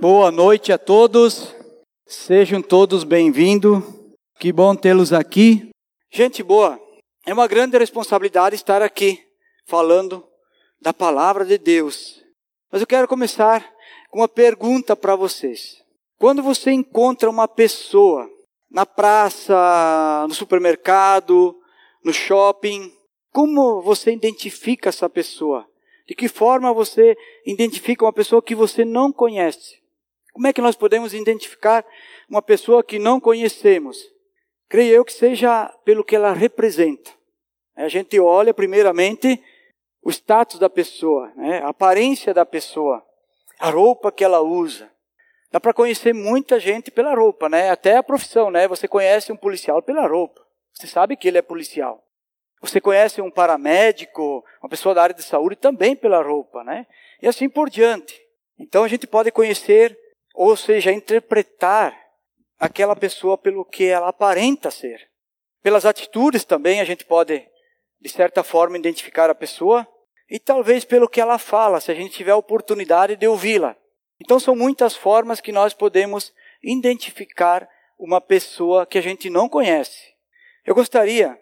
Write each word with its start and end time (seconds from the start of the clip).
Boa 0.00 0.30
noite 0.30 0.72
a 0.72 0.78
todos, 0.78 1.52
sejam 2.06 2.62
todos 2.62 3.02
bem-vindos, 3.02 3.82
que 4.38 4.52
bom 4.52 4.76
tê-los 4.76 5.12
aqui. 5.12 5.70
Gente 6.08 6.40
boa, 6.40 6.80
é 7.26 7.34
uma 7.34 7.48
grande 7.48 7.76
responsabilidade 7.76 8.54
estar 8.54 8.80
aqui 8.80 9.20
falando 9.66 10.24
da 10.80 10.94
palavra 10.94 11.44
de 11.44 11.58
Deus. 11.58 12.22
Mas 12.70 12.80
eu 12.80 12.86
quero 12.86 13.08
começar 13.08 13.68
com 14.08 14.20
uma 14.20 14.28
pergunta 14.28 14.94
para 14.94 15.16
vocês. 15.16 15.82
Quando 16.16 16.44
você 16.44 16.70
encontra 16.70 17.28
uma 17.28 17.48
pessoa 17.48 18.30
na 18.70 18.86
praça, 18.86 20.24
no 20.28 20.34
supermercado, 20.34 21.58
no 22.04 22.12
shopping, 22.12 22.92
como 23.32 23.82
você 23.82 24.12
identifica 24.12 24.90
essa 24.90 25.10
pessoa? 25.10 25.66
De 26.06 26.14
que 26.14 26.28
forma 26.28 26.72
você 26.72 27.16
identifica 27.44 28.04
uma 28.04 28.12
pessoa 28.12 28.40
que 28.40 28.54
você 28.54 28.84
não 28.84 29.12
conhece? 29.12 29.78
Como 30.38 30.46
é 30.46 30.52
que 30.52 30.60
nós 30.60 30.76
podemos 30.76 31.14
identificar 31.14 31.84
uma 32.30 32.40
pessoa 32.40 32.84
que 32.84 32.96
não 32.96 33.18
conhecemos? 33.18 33.98
Creio 34.68 34.94
eu 34.94 35.04
que 35.04 35.12
seja 35.12 35.66
pelo 35.84 36.04
que 36.04 36.14
ela 36.14 36.32
representa. 36.32 37.10
A 37.74 37.88
gente 37.88 38.20
olha 38.20 38.54
primeiramente 38.54 39.42
o 40.00 40.10
status 40.10 40.60
da 40.60 40.70
pessoa, 40.70 41.32
né? 41.34 41.58
a 41.64 41.70
aparência 41.70 42.32
da 42.32 42.46
pessoa, 42.46 43.04
a 43.58 43.68
roupa 43.68 44.12
que 44.12 44.22
ela 44.22 44.40
usa. 44.40 44.88
Dá 45.50 45.58
para 45.58 45.74
conhecer 45.74 46.14
muita 46.14 46.60
gente 46.60 46.88
pela 46.88 47.16
roupa, 47.16 47.48
né? 47.48 47.70
Até 47.70 47.96
a 47.96 48.02
profissão, 48.04 48.48
né? 48.48 48.68
Você 48.68 48.86
conhece 48.86 49.32
um 49.32 49.36
policial 49.36 49.82
pela 49.82 50.06
roupa. 50.06 50.40
Você 50.72 50.86
sabe 50.86 51.16
que 51.16 51.26
ele 51.26 51.38
é 51.38 51.42
policial. 51.42 52.00
Você 52.60 52.80
conhece 52.80 53.20
um 53.20 53.28
paramédico, 53.28 54.44
uma 54.62 54.68
pessoa 54.68 54.94
da 54.94 55.02
área 55.02 55.16
de 55.16 55.24
saúde 55.24 55.56
também 55.56 55.96
pela 55.96 56.22
roupa, 56.22 56.62
né? 56.62 56.86
E 57.20 57.26
assim 57.26 57.48
por 57.48 57.68
diante. 57.68 58.22
Então 58.56 58.84
a 58.84 58.88
gente 58.88 59.04
pode 59.04 59.32
conhecer 59.32 59.98
ou 60.40 60.56
seja, 60.56 60.92
interpretar 60.92 62.00
aquela 62.60 62.94
pessoa 62.94 63.36
pelo 63.36 63.64
que 63.64 63.86
ela 63.86 64.10
aparenta 64.10 64.70
ser. 64.70 65.10
Pelas 65.64 65.84
atitudes 65.84 66.44
também 66.44 66.80
a 66.80 66.84
gente 66.84 67.04
pode, 67.04 67.44
de 68.00 68.08
certa 68.08 68.44
forma, 68.44 68.78
identificar 68.78 69.28
a 69.28 69.34
pessoa 69.34 69.84
e 70.30 70.38
talvez 70.38 70.84
pelo 70.84 71.08
que 71.08 71.20
ela 71.20 71.38
fala, 71.38 71.80
se 71.80 71.90
a 71.90 71.94
gente 71.94 72.14
tiver 72.14 72.30
a 72.30 72.36
oportunidade 72.36 73.16
de 73.16 73.26
ouvi-la. 73.26 73.76
Então 74.20 74.38
são 74.38 74.54
muitas 74.54 74.94
formas 74.94 75.40
que 75.40 75.50
nós 75.50 75.74
podemos 75.74 76.32
identificar 76.62 77.68
uma 77.98 78.20
pessoa 78.20 78.86
que 78.86 78.96
a 78.96 79.02
gente 79.02 79.28
não 79.28 79.48
conhece. 79.48 80.14
Eu 80.64 80.72
gostaria 80.72 81.36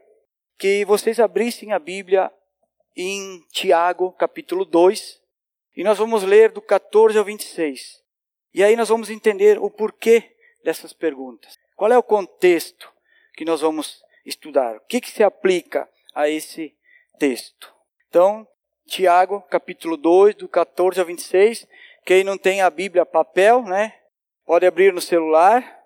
que 0.56 0.86
vocês 0.86 1.20
abrissem 1.20 1.70
a 1.70 1.78
Bíblia 1.78 2.32
em 2.96 3.44
Tiago, 3.52 4.12
capítulo 4.12 4.64
2, 4.64 5.20
e 5.76 5.84
nós 5.84 5.98
vamos 5.98 6.22
ler 6.22 6.50
do 6.50 6.62
14 6.62 7.18
ao 7.18 7.24
26. 7.26 8.05
E 8.56 8.64
aí 8.64 8.74
nós 8.74 8.88
vamos 8.88 9.10
entender 9.10 9.58
o 9.58 9.68
porquê 9.68 10.34
dessas 10.64 10.94
perguntas. 10.94 11.58
Qual 11.76 11.92
é 11.92 11.98
o 11.98 12.02
contexto 12.02 12.90
que 13.34 13.44
nós 13.44 13.60
vamos 13.60 14.02
estudar? 14.24 14.76
O 14.76 14.80
que, 14.88 14.98
que 14.98 15.10
se 15.10 15.22
aplica 15.22 15.86
a 16.14 16.26
esse 16.26 16.74
texto? 17.18 17.70
Então, 18.08 18.48
Tiago, 18.86 19.42
capítulo 19.50 19.98
2, 19.98 20.36
do 20.36 20.48
14 20.48 20.98
ao 20.98 21.04
26. 21.04 21.66
Quem 22.06 22.24
não 22.24 22.38
tem 22.38 22.62
a 22.62 22.70
Bíblia 22.70 23.04
papel, 23.04 23.62
né? 23.62 23.92
Pode 24.46 24.64
abrir 24.64 24.90
no 24.90 25.02
celular 25.02 25.78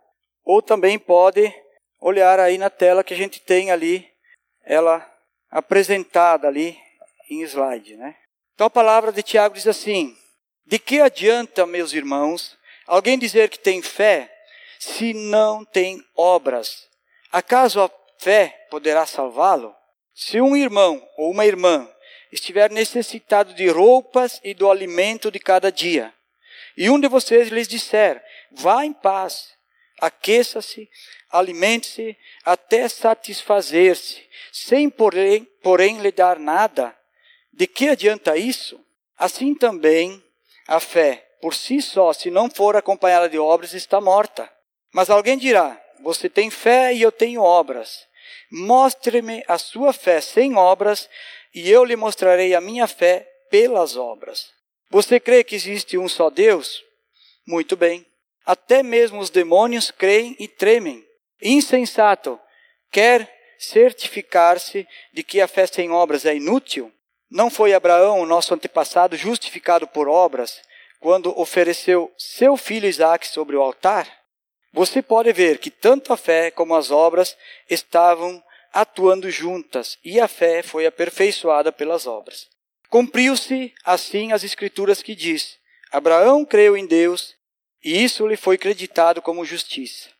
ou 0.44 0.62
também 0.62 0.96
pode 0.96 1.52
olhar 1.98 2.38
aí 2.38 2.56
na 2.56 2.70
tela 2.70 3.02
que 3.02 3.14
a 3.14 3.16
gente 3.16 3.41
tem 3.41 3.72
ali 3.72 4.08
ela 4.62 5.04
apresentada 5.50 6.46
ali 6.46 6.78
em 7.28 7.42
slide, 7.42 7.96
né? 7.96 8.14
Então 8.54 8.68
a 8.68 8.70
palavra 8.70 9.10
de 9.10 9.24
Tiago 9.24 9.56
diz 9.56 9.66
assim: 9.66 10.16
De 10.64 10.78
que 10.78 11.00
adianta, 11.00 11.66
meus 11.66 11.92
irmãos, 11.92 12.59
Alguém 12.91 13.16
dizer 13.16 13.48
que 13.48 13.58
tem 13.60 13.80
fé 13.80 14.28
se 14.77 15.14
não 15.14 15.64
tem 15.64 16.05
obras? 16.16 16.88
Acaso 17.30 17.80
a 17.80 17.88
fé 18.19 18.66
poderá 18.69 19.06
salvá-lo? 19.06 19.72
Se 20.12 20.41
um 20.41 20.56
irmão 20.56 21.00
ou 21.16 21.31
uma 21.31 21.47
irmã 21.47 21.88
estiver 22.32 22.69
necessitado 22.69 23.54
de 23.54 23.69
roupas 23.69 24.41
e 24.42 24.54
do 24.54 24.69
alimento 24.69 25.31
de 25.31 25.38
cada 25.38 25.70
dia, 25.70 26.12
e 26.76 26.91
um 26.91 26.98
de 26.98 27.06
vocês 27.06 27.48
lhes 27.50 27.69
disser: 27.69 28.20
vá 28.50 28.84
em 28.84 28.93
paz, 28.93 29.50
aqueça-se, 30.00 30.91
alimente-se 31.31 32.19
até 32.44 32.88
satisfazer-se, 32.88 34.20
sem 34.50 34.91
porém, 34.91 35.44
porém 35.62 36.00
lhe 36.00 36.10
dar 36.10 36.41
nada, 36.41 36.93
de 37.53 37.69
que 37.69 37.88
adianta 37.88 38.37
isso? 38.37 38.84
Assim 39.16 39.54
também 39.54 40.20
a 40.66 40.81
fé 40.81 41.29
por 41.40 41.54
si 41.54 41.80
só, 41.80 42.12
se 42.12 42.30
não 42.30 42.50
for 42.50 42.76
acompanhada 42.76 43.28
de 43.28 43.38
obras, 43.38 43.72
está 43.74 44.00
morta. 44.00 44.50
Mas 44.92 45.10
alguém 45.10 45.38
dirá: 45.38 45.80
Você 46.02 46.28
tem 46.28 46.50
fé 46.50 46.92
e 46.92 47.02
eu 47.02 47.10
tenho 47.10 47.42
obras. 47.42 48.06
Mostre-me 48.50 49.42
a 49.46 49.58
sua 49.58 49.92
fé 49.92 50.20
sem 50.20 50.56
obras, 50.56 51.08
e 51.54 51.70
eu 51.70 51.84
lhe 51.84 51.96
mostrarei 51.96 52.54
a 52.54 52.60
minha 52.60 52.86
fé 52.86 53.26
pelas 53.50 53.96
obras. 53.96 54.50
Você 54.90 55.20
crê 55.20 55.44
que 55.44 55.54
existe 55.54 55.96
um 55.96 56.08
só 56.08 56.30
Deus? 56.30 56.82
Muito 57.46 57.76
bem. 57.76 58.04
Até 58.44 58.82
mesmo 58.82 59.20
os 59.20 59.30
demônios 59.30 59.90
creem 59.90 60.36
e 60.38 60.48
tremem. 60.48 61.04
Insensato, 61.40 62.38
quer 62.90 63.32
certificar-se 63.58 64.86
de 65.12 65.22
que 65.22 65.40
a 65.40 65.46
fé 65.46 65.66
sem 65.66 65.90
obras 65.90 66.24
é 66.24 66.34
inútil? 66.34 66.92
Não 67.30 67.48
foi 67.48 67.72
Abraão, 67.72 68.20
o 68.20 68.26
nosso 68.26 68.52
antepassado, 68.52 69.16
justificado 69.16 69.86
por 69.86 70.08
obras, 70.08 70.60
quando 71.00 71.37
ofereceu 71.38 72.12
seu 72.16 72.56
filho 72.56 72.87
Isaac 72.87 73.27
sobre 73.27 73.56
o 73.56 73.62
altar, 73.62 74.06
você 74.72 75.03
pode 75.03 75.33
ver 75.33 75.59
que 75.59 75.71
tanto 75.71 76.12
a 76.12 76.16
fé 76.16 76.50
como 76.50 76.77
as 76.77 76.91
obras 76.91 77.37
estavam 77.69 78.41
atuando 78.72 79.28
juntas 79.31 79.99
e 80.05 80.21
a 80.21 80.28
fé 80.28 80.62
foi 80.62 80.87
aperfeiçoada 80.87 81.72
pelas 81.72 82.06
obras. 82.06 82.49
Cumpriu-se 82.88 83.72
assim 83.84 84.33
as 84.33 84.44
escrituras 84.44 85.03
que 85.03 85.15
diz: 85.15 85.59
Abraão 85.91 86.44
creu 86.44 86.77
em 86.77 86.87
Deus 86.87 87.34
e 87.82 88.05
isso 88.05 88.27
lhe 88.27 88.37
foi 88.37 88.59
creditado 88.59 89.22
como 89.22 89.44
justiça. 89.44 90.11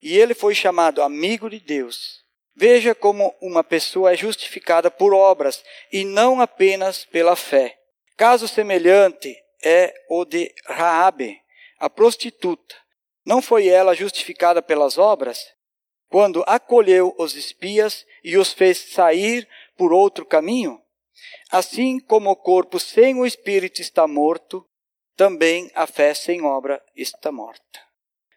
E 0.00 0.16
ele 0.18 0.34
foi 0.34 0.54
chamado 0.54 1.02
amigo 1.02 1.48
de 1.48 1.60
Deus. 1.60 2.22
Veja 2.56 2.94
como 2.94 3.34
uma 3.40 3.62
pessoa 3.62 4.12
é 4.12 4.16
justificada 4.16 4.90
por 4.90 5.14
obras 5.14 5.62
e 5.92 6.04
não 6.04 6.40
apenas 6.40 7.04
pela 7.04 7.36
fé. 7.36 7.78
Caso 8.16 8.48
semelhante 8.48 9.41
é 9.64 9.94
o 10.08 10.24
de 10.24 10.52
Raabe, 10.66 11.40
a 11.78 11.88
prostituta. 11.88 12.74
Não 13.24 13.40
foi 13.40 13.68
ela 13.68 13.94
justificada 13.94 14.60
pelas 14.60 14.98
obras? 14.98 15.38
Quando 16.08 16.44
acolheu 16.46 17.14
os 17.18 17.34
espias 17.34 18.04
e 18.22 18.36
os 18.36 18.52
fez 18.52 18.78
sair 18.78 19.48
por 19.76 19.92
outro 19.92 20.26
caminho? 20.26 20.80
Assim 21.50 22.00
como 22.00 22.30
o 22.30 22.36
corpo 22.36 22.78
sem 22.78 23.14
o 23.14 23.24
espírito 23.24 23.80
está 23.80 24.06
morto, 24.06 24.66
também 25.16 25.70
a 25.74 25.86
fé 25.86 26.14
sem 26.14 26.42
obra 26.42 26.82
está 26.96 27.30
morta. 27.30 27.80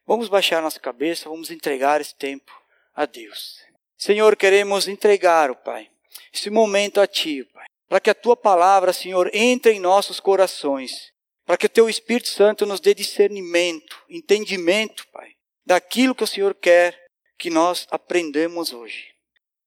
Vamos 0.06 0.30
baixar 0.30 0.62
nossa 0.62 0.80
cabeça, 0.80 1.30
vamos 1.30 1.50
entregar 1.50 2.00
esse 2.00 2.16
tempo 2.16 2.52
a 2.94 3.06
Deus. 3.06 3.60
Senhor, 3.98 4.36
queremos 4.36 4.88
entregar, 4.88 5.50
o 5.50 5.56
Pai, 5.56 5.90
esse 6.32 6.50
momento 6.50 7.02
a 7.02 7.08
Ti, 7.08 7.44
Pai, 7.46 7.66
para 7.88 8.00
que 8.00 8.10
a 8.10 8.16
Tua 8.16 8.38
palavra, 8.38 8.94
Senhor, 8.94 9.30
entre 9.34 9.72
em 9.72 9.80
nossos 9.80 10.20
corações 10.20 11.12
para 11.46 11.58
que 11.58 11.68
o 11.68 11.70
teu 11.70 11.88
Espírito 11.88 12.28
Santo 12.28 12.66
nos 12.66 12.80
dê 12.80 12.94
discernimento, 12.94 14.04
entendimento, 14.10 15.08
Pai, 15.12 15.32
daquilo 15.66 16.16
que 16.16 16.24
o 16.24 16.28
Senhor 16.28 16.56
quer 16.56 17.00
que 17.38 17.50
nós 17.50 17.88
aprendamos 17.92 18.74
hoje. 18.74 19.14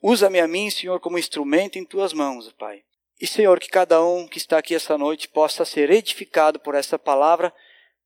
Usa-me 0.03 0.41
a 0.41 0.49
mim, 0.49 0.71
Senhor, 0.71 1.01
como 1.01 1.19
instrumento 1.19 1.79
em 1.79 1.85
tuas 1.85 2.13
mãos, 2.13 2.53
Pai. 2.53 2.83
E, 3.21 3.27
Senhor, 3.27 3.59
que 3.59 3.69
cada 3.69 4.03
um 4.03 4.29
que 4.29 4.39
está 4.39 4.59
aqui 4.59 4.75
essa 4.75 4.97
noite 4.97 5.29
possa 5.29 5.65
ser 5.65 5.91
edificado 5.91 6.61
por 6.61 6.75
essa 6.75 6.99
palavra 6.99 7.53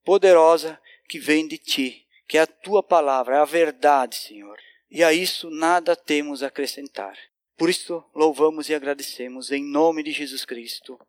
poderosa 0.03 0.79
que 1.07 1.19
vem 1.19 1.47
de 1.47 1.57
ti, 1.57 2.05
que 2.27 2.37
é 2.37 2.41
a 2.41 2.47
tua 2.47 2.81
palavra, 2.81 3.35
é 3.35 3.39
a 3.39 3.45
verdade, 3.45 4.15
Senhor. 4.15 4.57
E 4.89 5.03
a 5.03 5.13
isso 5.13 5.49
nada 5.49 5.95
temos 5.95 6.41
a 6.41 6.47
acrescentar. 6.47 7.15
Por 7.57 7.69
isso, 7.69 8.03
louvamos 8.15 8.69
e 8.69 8.75
agradecemos 8.75 9.51
em 9.51 9.63
nome 9.63 10.03
de 10.03 10.11
Jesus 10.11 10.45
Cristo. 10.45 10.99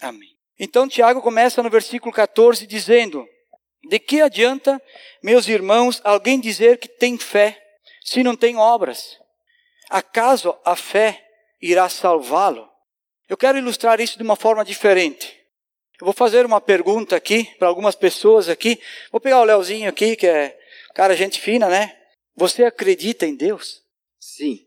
Amém. 0.00 0.36
Então 0.58 0.88
Tiago 0.88 1.20
começa 1.20 1.62
no 1.62 1.70
versículo 1.70 2.12
14 2.12 2.66
dizendo: 2.66 3.26
De 3.88 3.98
que 3.98 4.20
adianta, 4.20 4.80
meus 5.22 5.48
irmãos, 5.48 6.00
alguém 6.04 6.40
dizer 6.40 6.78
que 6.78 6.88
tem 6.88 7.18
fé 7.18 7.60
se 8.04 8.22
não 8.22 8.36
tem 8.36 8.56
obras? 8.56 9.18
Acaso 9.90 10.56
a 10.64 10.76
fé 10.76 11.24
irá 11.60 11.88
salvá-lo? 11.88 12.68
Eu 13.28 13.36
quero 13.36 13.58
ilustrar 13.58 14.00
isso 14.00 14.16
de 14.16 14.22
uma 14.22 14.36
forma 14.36 14.64
diferente. 14.64 15.40
Eu 16.00 16.04
vou 16.04 16.12
fazer 16.12 16.44
uma 16.44 16.60
pergunta 16.60 17.16
aqui 17.16 17.44
para 17.58 17.68
algumas 17.68 17.94
pessoas 17.94 18.48
aqui. 18.48 18.80
Vou 19.10 19.20
pegar 19.20 19.40
o 19.40 19.44
Leozinho 19.44 19.88
aqui, 19.88 20.16
que 20.16 20.26
é 20.26 20.58
cara 20.94 21.16
gente 21.16 21.40
fina, 21.40 21.68
né? 21.68 21.96
Você 22.36 22.64
acredita 22.64 23.26
em 23.26 23.34
Deus? 23.34 23.82
Sim. 24.18 24.66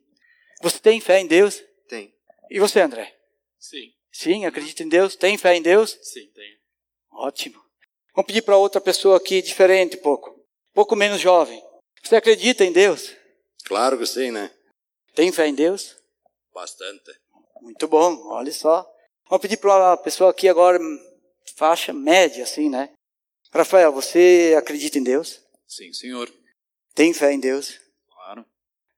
Você 0.62 0.80
tem 0.80 1.00
fé 1.00 1.20
em 1.20 1.28
Deus? 1.28 1.64
Tem. 1.88 2.14
E 2.50 2.60
você, 2.60 2.82
André? 2.82 3.14
Sim. 3.60 3.94
Sim, 4.18 4.48
acredita 4.48 4.82
em 4.82 4.90
Deus? 4.90 5.16
Tem 5.16 5.38
fé 5.38 5.56
em 5.56 5.62
Deus? 5.62 5.96
Sim, 6.02 6.28
tenho. 6.34 6.58
Ótimo. 7.12 7.64
Vamos 8.16 8.26
pedir 8.26 8.42
para 8.42 8.58
outra 8.58 8.82
pessoa 8.82 9.16
aqui, 9.16 9.44
diferente 9.44 9.96
um 9.96 10.02
pouco, 10.02 10.32
um 10.32 10.74
pouco 10.74 10.96
menos 10.96 11.22
jovem. 11.22 11.64
Você 12.02 12.16
acredita 12.16 12.66
em 12.66 12.72
Deus? 12.72 13.16
Claro 13.66 13.96
que 13.96 14.08
sim, 14.08 14.32
né? 14.32 14.52
Tem 15.14 15.32
fé 15.32 15.46
em 15.46 15.54
Deus? 15.54 15.96
Bastante. 16.52 17.12
Muito 17.62 17.88
bom, 17.88 18.20
olha 18.30 18.52
só. 18.52 18.92
Vamos 19.30 19.44
pedir 19.44 19.58
para 19.58 19.92
uma 19.92 19.98
pessoa 19.98 20.32
aqui 20.32 20.50
agora, 20.50 20.80
faixa 21.56 21.94
média, 21.94 22.44
assim, 22.44 22.70
né? 22.72 22.92
Rafael, 23.54 23.94
você 23.94 24.56
acredita 24.58 24.98
em 24.98 25.04
Deus? 25.04 25.44
Sim, 25.68 25.94
senhor. 25.94 26.28
Tem 26.96 27.14
fé 27.14 27.34
em 27.34 27.40
Deus? 27.40 27.80
Claro. 28.10 28.44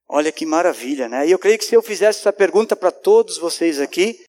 Olha 0.07 0.31
que 0.31 0.45
maravilha, 0.45 1.09
né? 1.09 1.27
E 1.27 1.31
eu 1.31 1.39
creio 1.39 1.57
que 1.57 1.65
se 1.65 1.75
eu 1.75 1.81
fizesse 1.81 2.19
essa 2.19 2.31
pergunta 2.31 2.73
para 2.73 2.89
todos 2.89 3.37
vocês 3.37 3.81
aqui, 3.81 4.23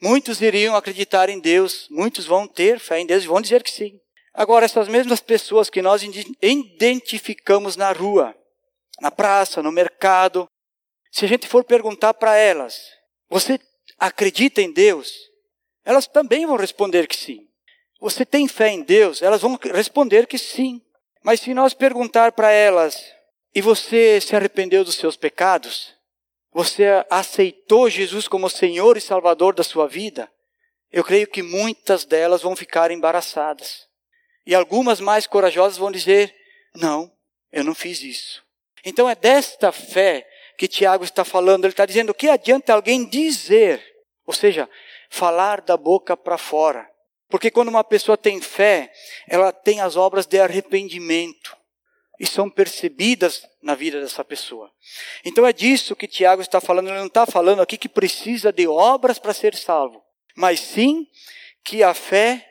muitos 0.00 0.40
iriam 0.40 0.76
acreditar 0.76 1.28
em 1.28 1.40
Deus, 1.40 1.86
muitos 1.90 2.26
vão 2.26 2.46
ter 2.46 2.78
fé 2.78 3.00
em 3.00 3.06
Deus 3.06 3.24
e 3.24 3.26
vão 3.26 3.40
dizer 3.40 3.62
que 3.62 3.70
sim. 3.70 4.00
Agora, 4.32 4.66
essas 4.66 4.86
mesmas 4.88 5.20
pessoas 5.20 5.70
que 5.70 5.80
nós 5.80 6.02
identificamos 6.42 7.74
na 7.74 7.90
rua, 7.92 8.36
na 9.00 9.10
praça, 9.10 9.62
no 9.62 9.72
mercado, 9.72 10.46
se 11.10 11.24
a 11.24 11.28
gente 11.28 11.48
for 11.48 11.64
perguntar 11.64 12.12
para 12.14 12.36
elas, 12.36 12.78
você 13.30 13.58
acredita 13.98 14.60
em 14.60 14.70
Deus? 14.70 15.14
Elas 15.84 16.06
também 16.06 16.44
vão 16.44 16.56
responder 16.56 17.06
que 17.06 17.16
sim. 17.16 17.48
Você 17.98 18.26
tem 18.26 18.46
fé 18.46 18.68
em 18.68 18.82
Deus? 18.82 19.22
Elas 19.22 19.40
vão 19.40 19.58
responder 19.72 20.26
que 20.26 20.36
sim. 20.36 20.82
Mas 21.24 21.40
se 21.40 21.54
nós 21.54 21.72
perguntar 21.72 22.32
para 22.32 22.50
elas, 22.52 23.02
e 23.54 23.62
você 23.62 24.20
se 24.20 24.36
arrependeu 24.36 24.84
dos 24.84 24.96
seus 24.96 25.16
pecados? 25.16 25.95
Você 26.56 27.04
aceitou 27.10 27.90
Jesus 27.90 28.26
como 28.26 28.48
Senhor 28.48 28.96
e 28.96 29.00
Salvador 29.02 29.54
da 29.54 29.62
sua 29.62 29.86
vida? 29.86 30.32
Eu 30.90 31.04
creio 31.04 31.26
que 31.26 31.42
muitas 31.42 32.06
delas 32.06 32.40
vão 32.40 32.56
ficar 32.56 32.90
embaraçadas. 32.90 33.86
E 34.46 34.54
algumas 34.54 34.98
mais 34.98 35.26
corajosas 35.26 35.76
vão 35.76 35.92
dizer: 35.92 36.34
Não, 36.74 37.12
eu 37.52 37.62
não 37.62 37.74
fiz 37.74 38.00
isso. 38.00 38.42
Então 38.82 39.06
é 39.06 39.14
desta 39.14 39.70
fé 39.70 40.26
que 40.56 40.66
Tiago 40.66 41.04
está 41.04 41.26
falando. 41.26 41.66
Ele 41.66 41.74
está 41.74 41.84
dizendo: 41.84 42.08
o 42.08 42.14
que 42.14 42.26
adianta 42.26 42.72
alguém 42.72 43.04
dizer? 43.06 43.84
Ou 44.24 44.32
seja, 44.32 44.66
falar 45.10 45.60
da 45.60 45.76
boca 45.76 46.16
para 46.16 46.38
fora. 46.38 46.90
Porque 47.28 47.50
quando 47.50 47.68
uma 47.68 47.84
pessoa 47.84 48.16
tem 48.16 48.40
fé, 48.40 48.90
ela 49.28 49.52
tem 49.52 49.82
as 49.82 49.94
obras 49.94 50.24
de 50.24 50.40
arrependimento 50.40 51.54
e 52.18 52.26
são 52.26 52.48
percebidas 52.48 53.46
na 53.62 53.74
vida 53.74 54.00
dessa 54.00 54.24
pessoa. 54.24 54.72
Então 55.24 55.46
é 55.46 55.52
disso 55.52 55.96
que 55.96 56.06
Tiago 56.06 56.42
está 56.42 56.60
falando. 56.60 56.88
Ele 56.88 56.98
não 56.98 57.06
está 57.06 57.26
falando 57.26 57.60
aqui 57.60 57.76
que 57.76 57.88
precisa 57.88 58.52
de 58.52 58.66
obras 58.66 59.18
para 59.18 59.34
ser 59.34 59.54
salvo, 59.54 60.02
mas 60.36 60.60
sim 60.60 61.06
que 61.64 61.82
a 61.82 61.92
fé 61.94 62.48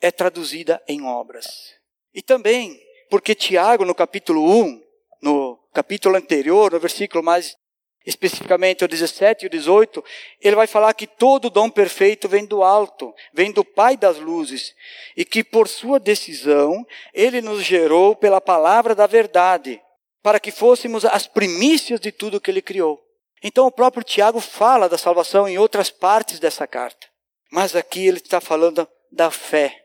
é 0.00 0.10
traduzida 0.10 0.82
em 0.86 1.02
obras. 1.02 1.74
E 2.14 2.22
também 2.22 2.80
porque 3.10 3.34
Tiago, 3.34 3.84
no 3.84 3.94
capítulo 3.94 4.48
1, 4.62 4.82
no 5.20 5.58
capítulo 5.74 6.16
anterior, 6.16 6.72
no 6.72 6.78
versículo 6.78 7.24
mais 7.24 7.56
especificamente 8.06 8.84
o 8.84 8.88
17 8.88 9.44
e 9.44 9.46
o 9.46 9.50
18, 9.50 10.02
ele 10.40 10.56
vai 10.56 10.66
falar 10.66 10.94
que 10.94 11.06
todo 11.06 11.50
dom 11.50 11.68
perfeito 11.68 12.28
vem 12.28 12.44
do 12.44 12.62
alto, 12.62 13.14
vem 13.32 13.52
do 13.52 13.64
Pai 13.64 13.96
das 13.96 14.18
luzes, 14.18 14.74
e 15.16 15.24
que 15.24 15.44
por 15.44 15.68
sua 15.68 16.00
decisão 16.00 16.84
ele 17.12 17.40
nos 17.40 17.62
gerou 17.62 18.16
pela 18.16 18.40
palavra 18.40 18.94
da 18.94 19.06
verdade, 19.06 19.80
para 20.22 20.40
que 20.40 20.50
fôssemos 20.50 21.04
as 21.04 21.26
primícias 21.26 22.00
de 22.00 22.10
tudo 22.10 22.40
que 22.40 22.50
ele 22.50 22.62
criou. 22.62 23.02
Então 23.42 23.66
o 23.66 23.72
próprio 23.72 24.04
Tiago 24.04 24.40
fala 24.40 24.88
da 24.88 24.98
salvação 24.98 25.48
em 25.48 25.58
outras 25.58 25.90
partes 25.90 26.38
dessa 26.38 26.66
carta, 26.66 27.06
mas 27.50 27.74
aqui 27.76 28.06
ele 28.06 28.18
está 28.18 28.40
falando 28.40 28.88
da 29.10 29.30
fé 29.30 29.84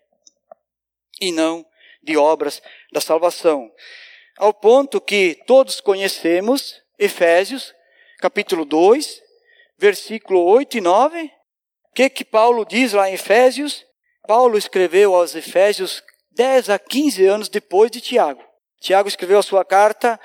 e 1.19 1.31
não 1.31 1.65
de 2.03 2.15
obras 2.15 2.61
da 2.91 3.01
salvação. 3.01 3.71
Ao 4.37 4.53
ponto 4.53 5.01
que 5.01 5.41
todos 5.45 5.79
conhecemos 5.81 6.81
Efésios 6.97 7.73
capítulo 8.19 8.65
2, 8.65 9.21
versículo 9.77 10.43
8 10.43 10.77
e 10.77 10.81
9. 10.81 11.23
O 11.23 11.93
que, 11.93 12.09
que 12.09 12.25
Paulo 12.25 12.65
diz 12.65 12.93
lá 12.93 13.09
em 13.09 13.13
Efésios? 13.13 13.85
Paulo 14.27 14.57
escreveu 14.57 15.15
aos 15.15 15.35
Efésios 15.35 16.03
10 16.31 16.69
a 16.69 16.79
15 16.79 17.25
anos 17.25 17.49
depois 17.49 17.91
de 17.91 18.01
Tiago. 18.01 18.43
Tiago 18.79 19.07
escreveu 19.07 19.39
a 19.39 19.43
sua 19.43 19.63
carta 19.63 20.19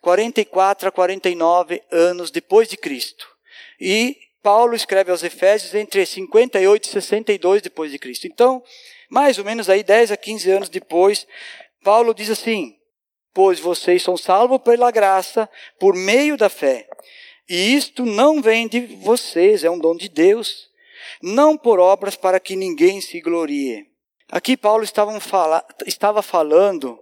44 0.00 0.88
a 0.88 0.92
49 0.92 1.82
anos 1.90 2.30
depois 2.30 2.68
de 2.68 2.76
Cristo. 2.76 3.26
E 3.80 4.16
Paulo 4.42 4.76
escreve 4.76 5.10
aos 5.10 5.24
Efésios 5.24 5.74
entre 5.74 6.06
58 6.06 6.84
e 6.84 6.88
62 6.88 7.62
depois 7.62 7.90
de 7.90 7.98
Cristo. 7.98 8.26
Então, 8.26 8.62
mais 9.10 9.38
ou 9.38 9.44
menos 9.44 9.68
aí 9.68 9.82
10 9.82 10.12
a 10.12 10.16
15 10.16 10.50
anos 10.50 10.68
depois, 10.68 11.26
Paulo 11.82 12.14
diz 12.14 12.30
assim: 12.30 12.76
"Pois 13.34 13.58
vocês 13.58 14.02
são 14.02 14.16
salvos 14.16 14.58
pela 14.62 14.90
graça 14.90 15.50
por 15.78 15.94
meio 15.94 16.36
da 16.36 16.48
fé. 16.48 16.88
E 17.48 17.74
isto 17.74 18.04
não 18.04 18.42
vem 18.42 18.66
de 18.66 18.80
vocês, 18.96 19.62
é 19.62 19.70
um 19.70 19.78
dom 19.78 19.96
de 19.96 20.08
Deus, 20.08 20.68
não 21.22 21.56
por 21.56 21.78
obras 21.78 22.16
para 22.16 22.40
que 22.40 22.56
ninguém 22.56 23.00
se 23.00 23.20
glorie. 23.20 23.86
Aqui 24.30 24.56
Paulo 24.56 24.82
estava, 24.82 25.18
fala, 25.20 25.64
estava 25.86 26.22
falando 26.22 26.98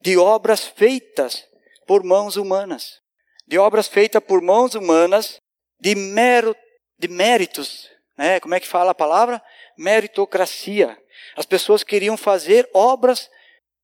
de 0.00 0.16
obras 0.16 0.66
feitas 0.66 1.44
por 1.86 2.04
mãos 2.04 2.36
humanas, 2.36 3.00
de 3.46 3.58
obras 3.58 3.88
feitas 3.88 4.22
por 4.22 4.40
mãos 4.40 4.74
humanas, 4.74 5.40
de, 5.80 5.94
mero, 5.96 6.54
de 6.96 7.08
méritos, 7.08 7.90
né? 8.16 8.38
como 8.38 8.54
é 8.54 8.60
que 8.60 8.68
fala 8.68 8.92
a 8.92 8.94
palavra? 8.94 9.42
Meritocracia. 9.76 10.96
As 11.36 11.46
pessoas 11.46 11.82
queriam 11.82 12.16
fazer 12.16 12.68
obras 12.72 13.28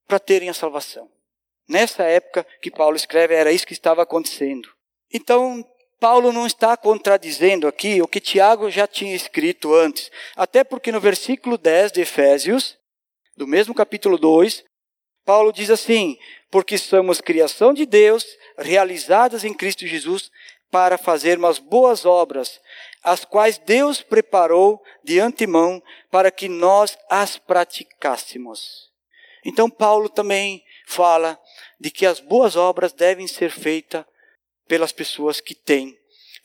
para 0.07 0.21
terem 0.21 0.49
a 0.49 0.55
salvação. 0.55 1.11
Nessa 1.69 2.05
época 2.05 2.47
que 2.63 2.71
Paulo 2.71 2.95
escreve, 2.95 3.35
era 3.35 3.51
isso 3.51 3.67
que 3.67 3.73
estava 3.73 4.03
acontecendo. 4.03 4.69
Então, 5.13 5.65
Paulo 5.99 6.33
não 6.33 6.47
está 6.47 6.77
contradizendo 6.77 7.67
aqui 7.67 8.03
o 8.03 8.09
que 8.09 8.21
Tiago 8.21 8.71
já 8.71 8.87
tinha 8.87 9.15
escrito 9.15 9.75
antes. 9.75 10.11
Até 10.37 10.63
porque 10.63 10.93
no 10.93 11.01
versículo 11.01 11.57
10 11.57 11.93
de 11.93 12.03
Efésios, 12.03 12.77
do 13.37 13.47
mesmo 13.47 13.75
capítulo 13.75 14.19
2, 14.19 14.63
Paulo 15.25 15.53
diz 15.53 15.71
assim: 15.71 16.19
Porque 16.51 16.77
somos 16.77 17.21
criação 17.21 17.73
de 17.73 17.87
Deus, 17.87 18.25
realizadas 18.59 19.43
em 19.43 19.55
Cristo 19.55 19.87
Jesus, 19.87 20.31
para 20.71 20.99
fazermos 20.99 21.59
boas 21.59 22.05
obras, 22.05 22.61
as 23.03 23.25
quais 23.25 23.57
Deus 23.57 24.03
preparou 24.03 24.83
de 25.03 25.19
antemão 25.19 25.83
para 26.11 26.31
que 26.31 26.49
nós 26.49 26.99
as 27.09 27.39
praticássemos. 27.39 28.91
Então, 29.45 29.71
Paulo 29.71 30.09
também 30.09 30.63
fala 30.87 31.39
de 31.81 31.91
que 31.91 32.05
as 32.05 32.21
boas 32.21 32.57
obras 32.57 32.93
devem 32.93 33.27
ser 33.27 33.51
feitas 33.51 34.05
pelas 34.67 34.93
pessoas 34.93 35.41
que 35.41 35.55
têm 35.55 35.97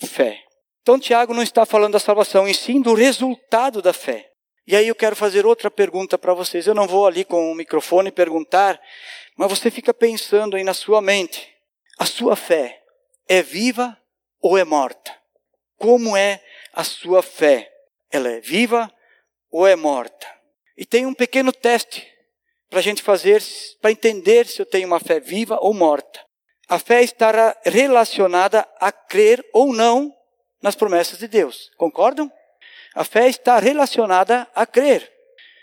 fé. 0.06 0.44
Então, 0.82 1.00
Tiago 1.00 1.34
não 1.34 1.44
está 1.44 1.66
falando 1.66 1.94
da 1.94 2.00
salvação, 2.00 2.48
e 2.48 2.54
sim 2.54 2.82
do 2.82 2.94
resultado 2.94 3.82
da 3.82 3.94
fé. 3.94 4.32
E 4.66 4.76
aí 4.76 4.88
eu 4.88 4.96
quero 4.96 5.16
fazer 5.16 5.46
outra 5.46 5.70
pergunta 5.70 6.18
para 6.18 6.34
vocês. 6.34 6.68
Eu 6.68 6.74
não 6.74 6.88
vou 6.88 7.06
ali 7.06 7.26
com 7.26 7.52
o 7.52 7.56
microfone 7.56 8.12
perguntar, 8.12 8.80
mas 9.36 9.50
você 9.50 9.70
fica 9.70 9.94
pensando 9.94 10.56
aí 10.56 10.64
na 10.64 10.74
sua 10.74 11.02
mente: 11.02 11.54
a 12.00 12.06
sua 12.06 12.36
fé 12.36 12.82
é 13.28 13.42
viva 13.42 13.98
ou 14.40 14.58
é 14.58 14.64
morta? 14.64 15.16
Como 15.78 16.16
é 16.16 16.42
a 16.74 16.84
sua 16.84 17.22
fé? 17.22 17.72
Ela 18.12 18.30
é 18.30 18.40
viva 18.40 18.92
ou 19.50 19.68
é 19.68 19.76
morta? 19.76 20.28
E 20.78 20.86
tem 20.86 21.06
um 21.06 21.14
pequeno 21.14 21.52
teste 21.52 22.08
para 22.70 22.80
a 22.80 22.82
gente 22.82 23.02
fazer, 23.02 23.44
para 23.82 23.92
entender 23.92 24.48
se 24.48 24.62
eu 24.62 24.66
tenho 24.66 24.88
uma 24.88 25.00
fé 25.00 25.20
viva 25.20 25.58
ou 25.60 25.74
morta. 25.74 26.24
A 26.72 26.80
fé 26.80 27.04
estará 27.04 27.56
relacionada 27.66 28.66
a 28.80 28.92
crer 28.94 29.46
ou 29.52 29.74
não 29.74 30.16
nas 30.64 30.74
promessas 30.74 31.20
de 31.20 31.28
Deus. 31.28 31.70
Concordam? 31.76 32.32
A 32.96 33.04
fé 33.04 33.28
está 33.28 33.60
relacionada 33.60 34.48
a 34.56 34.66
crer. 34.66 35.12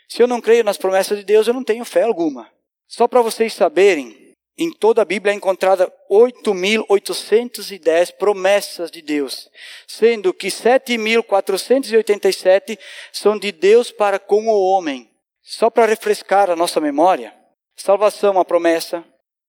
Se 0.06 0.22
eu 0.22 0.26
não 0.26 0.38
creio 0.38 0.62
nas 0.62 0.76
promessas 0.76 1.16
de 1.16 1.24
Deus, 1.24 1.48
eu 1.48 1.54
não 1.54 1.64
tenho 1.64 1.82
fé 1.86 2.02
alguma. 2.02 2.52
Só 2.86 3.08
para 3.08 3.22
vocês 3.22 3.54
saberem, 3.54 4.34
em 4.58 4.70
toda 4.70 5.00
a 5.00 5.04
Bíblia 5.06 5.32
é 5.32 5.34
encontrada 5.34 5.90
8.810 6.10 8.12
promessas 8.18 8.90
de 8.90 9.00
Deus, 9.00 9.48
sendo 9.86 10.34
que 10.34 10.48
7.487 10.48 12.78
são 13.14 13.38
de 13.38 13.50
Deus 13.50 13.90
para 13.90 14.18
com 14.18 14.46
o 14.46 14.62
homem. 14.62 15.10
Só 15.40 15.70
para 15.70 15.86
refrescar 15.86 16.50
a 16.50 16.56
nossa 16.56 16.82
memória, 16.82 17.34
salvação 17.74 18.28
é 18.28 18.32
uma 18.32 18.44
promessa, 18.44 19.02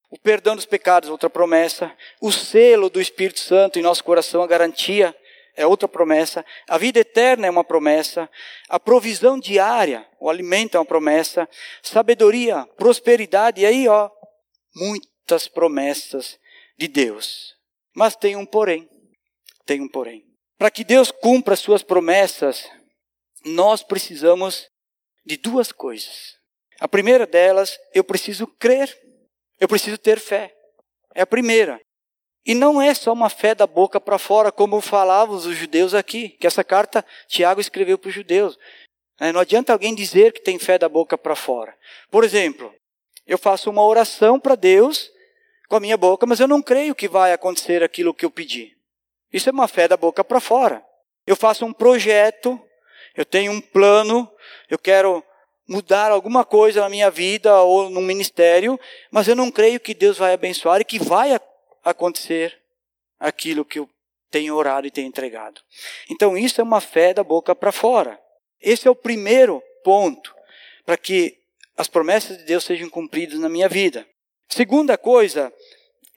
o 0.09 0.17
perdão 0.17 0.55
dos 0.55 0.65
pecados, 0.65 1.09
outra 1.09 1.29
promessa. 1.29 1.95
O 2.19 2.31
selo 2.31 2.89
do 2.89 2.99
Espírito 2.99 3.39
Santo 3.39 3.77
em 3.77 3.81
nosso 3.81 4.03
coração, 4.03 4.41
a 4.41 4.47
garantia, 4.47 5.15
é 5.55 5.67
outra 5.67 5.87
promessa. 5.87 6.45
A 6.67 6.77
vida 6.77 6.99
eterna 6.99 7.45
é 7.45 7.49
uma 7.49 7.63
promessa. 7.63 8.29
A 8.69 8.79
provisão 8.79 9.37
diária, 9.37 10.07
o 10.19 10.29
alimento 10.29 10.75
é 10.75 10.79
uma 10.79 10.85
promessa. 10.85 11.47
Sabedoria, 11.83 12.65
prosperidade. 12.77 13.61
E 13.61 13.65
aí, 13.65 13.87
ó, 13.87 14.09
muitas 14.75 15.47
promessas 15.47 16.39
de 16.77 16.87
Deus. 16.87 17.55
Mas 17.93 18.15
tem 18.15 18.35
um 18.35 18.45
porém. 18.45 18.89
Tem 19.65 19.81
um 19.81 19.87
porém. 19.87 20.25
Para 20.57 20.71
que 20.71 20.83
Deus 20.83 21.11
cumpra 21.11 21.55
suas 21.55 21.83
promessas, 21.83 22.69
nós 23.45 23.83
precisamos 23.83 24.69
de 25.25 25.37
duas 25.37 25.71
coisas. 25.71 26.37
A 26.79 26.87
primeira 26.87 27.27
delas, 27.27 27.77
eu 27.93 28.03
preciso 28.03 28.47
crer. 28.47 28.97
Eu 29.59 29.67
preciso 29.67 29.97
ter 29.97 30.19
fé. 30.19 30.55
É 31.13 31.21
a 31.21 31.27
primeira. 31.27 31.79
E 32.45 32.55
não 32.55 32.81
é 32.81 32.93
só 32.93 33.11
uma 33.13 33.29
fé 33.29 33.53
da 33.53 33.67
boca 33.67 33.99
para 33.99 34.17
fora, 34.17 34.51
como 34.51 34.81
falavam 34.81 35.35
os 35.35 35.43
judeus 35.43 35.93
aqui, 35.93 36.29
que 36.29 36.47
essa 36.47 36.63
carta 36.63 37.05
Tiago 37.27 37.59
escreveu 37.59 37.97
para 37.97 38.09
os 38.09 38.15
judeus. 38.15 38.57
É, 39.19 39.31
não 39.31 39.41
adianta 39.41 39.73
alguém 39.73 39.93
dizer 39.93 40.31
que 40.31 40.41
tem 40.41 40.57
fé 40.57 40.77
da 40.77 40.87
boca 40.87 41.17
para 41.17 41.35
fora. 41.35 41.75
Por 42.09 42.23
exemplo, 42.23 42.73
eu 43.27 43.37
faço 43.37 43.69
uma 43.69 43.85
oração 43.85 44.39
para 44.39 44.55
Deus 44.55 45.11
com 45.67 45.75
a 45.75 45.79
minha 45.79 45.97
boca, 45.97 46.25
mas 46.25 46.39
eu 46.39 46.47
não 46.47 46.61
creio 46.61 46.95
que 46.95 47.07
vai 47.07 47.33
acontecer 47.33 47.83
aquilo 47.83 48.13
que 48.13 48.25
eu 48.25 48.31
pedi. 48.31 48.75
Isso 49.31 49.49
é 49.49 49.51
uma 49.51 49.67
fé 49.67 49.87
da 49.87 49.97
boca 49.97 50.23
para 50.23 50.39
fora. 50.39 50.83
Eu 51.27 51.35
faço 51.35 51.65
um 51.65 51.73
projeto, 51.73 52.59
eu 53.15 53.25
tenho 53.25 53.51
um 53.51 53.61
plano, 53.61 54.27
eu 54.69 54.79
quero 54.79 55.23
mudar 55.69 56.11
alguma 56.11 56.43
coisa 56.43 56.81
na 56.81 56.89
minha 56.89 57.11
vida 57.11 57.61
ou 57.61 57.91
no 57.91 58.01
ministério, 58.01 58.79
mas 59.11 59.27
eu 59.27 59.35
não 59.35 59.51
creio 59.51 59.79
que 59.79 59.93
Deus 59.93 60.17
vai 60.17 60.33
abençoar 60.33 60.81
e 60.81 60.85
que 60.85 60.97
vai 60.97 61.39
acontecer 61.85 62.59
aquilo 63.19 63.63
que 63.63 63.77
eu 63.77 63.87
tenho 64.31 64.55
orado 64.55 64.87
e 64.87 64.91
tenho 64.91 65.07
entregado. 65.07 65.61
Então 66.09 66.35
isso 66.35 66.59
é 66.59 66.63
uma 66.63 66.81
fé 66.81 67.13
da 67.13 67.23
boca 67.23 67.53
para 67.53 67.71
fora. 67.71 68.19
Esse 68.59 68.87
é 68.87 68.91
o 68.91 68.95
primeiro 68.95 69.61
ponto 69.83 70.35
para 70.83 70.97
que 70.97 71.37
as 71.77 71.87
promessas 71.87 72.39
de 72.39 72.43
Deus 72.45 72.63
sejam 72.63 72.89
cumpridas 72.89 73.39
na 73.39 73.47
minha 73.47 73.69
vida. 73.69 74.07
Segunda 74.49 74.97
coisa 74.97 75.53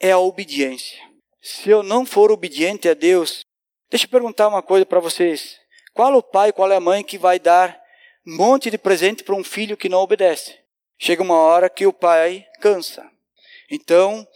é 0.01 0.13
a 0.13 0.19
obediência. 0.19 0.99
Se 1.43 1.69
eu 1.69 1.83
não 1.83 2.07
for 2.07 2.33
obediente 2.33 2.89
a 2.89 2.95
Deus, 2.95 3.45
deixa 3.91 4.07
eu 4.07 4.11
perguntar 4.11 4.49
uma 4.49 4.63
coisa 4.63 4.87
para 4.87 4.99
vocês. 4.99 5.61
Qual 5.93 6.15
o 6.15 6.23
pai, 6.23 6.53
qual 6.53 6.73
é 6.73 6.77
a 6.77 6.81
mãe 6.81 7.05
que 7.05 7.19
vai 7.19 7.39
dar 7.39 7.82
um 8.27 8.37
monte 8.37 8.71
de 8.71 8.79
presente 8.79 9.25
para 9.25 9.35
um 9.35 9.45
filho 9.45 9.77
que 9.77 9.89
não 9.89 9.99
obedece? 9.99 10.59
Chega 10.99 11.23
uma 11.23 11.37
hora 11.37 11.69
que 11.69 11.87
o 11.87 11.93
pai 11.93 12.47
cansa. 12.61 13.05
Então, 13.71 14.27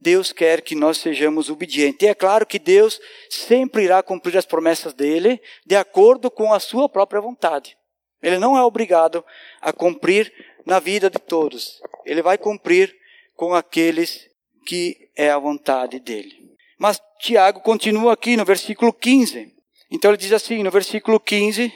Deus 0.00 0.32
quer 0.32 0.60
que 0.60 0.74
nós 0.74 0.98
sejamos 0.98 1.48
obedientes. 1.48 2.02
E 2.02 2.10
é 2.10 2.14
claro 2.14 2.44
que 2.44 2.58
Deus 2.58 3.00
sempre 3.30 3.84
irá 3.84 4.02
cumprir 4.02 4.36
as 4.36 4.44
promessas 4.44 4.92
dele 4.92 5.40
de 5.64 5.76
acordo 5.76 6.30
com 6.30 6.52
a 6.52 6.60
sua 6.60 6.88
própria 6.88 7.20
vontade. 7.20 7.76
Ele 8.22 8.38
não 8.38 8.56
é 8.56 8.62
obrigado 8.62 9.24
a 9.60 9.72
cumprir 9.72 10.32
na 10.66 10.80
vida 10.80 11.08
de 11.08 11.18
todos. 11.18 11.80
Ele 12.04 12.22
vai 12.22 12.38
cumprir 12.38 12.94
com 13.36 13.54
aqueles 13.54 14.28
que 14.66 15.10
é 15.16 15.30
a 15.30 15.38
vontade 15.38 16.00
dele. 16.00 16.54
Mas 16.78 17.00
Tiago 17.20 17.60
continua 17.60 18.14
aqui 18.14 18.36
no 18.36 18.44
versículo 18.44 18.92
15. 18.92 19.54
Então 19.90 20.10
ele 20.10 20.18
diz 20.18 20.32
assim, 20.32 20.62
no 20.62 20.70
versículo 20.70 21.20
15, 21.20 21.72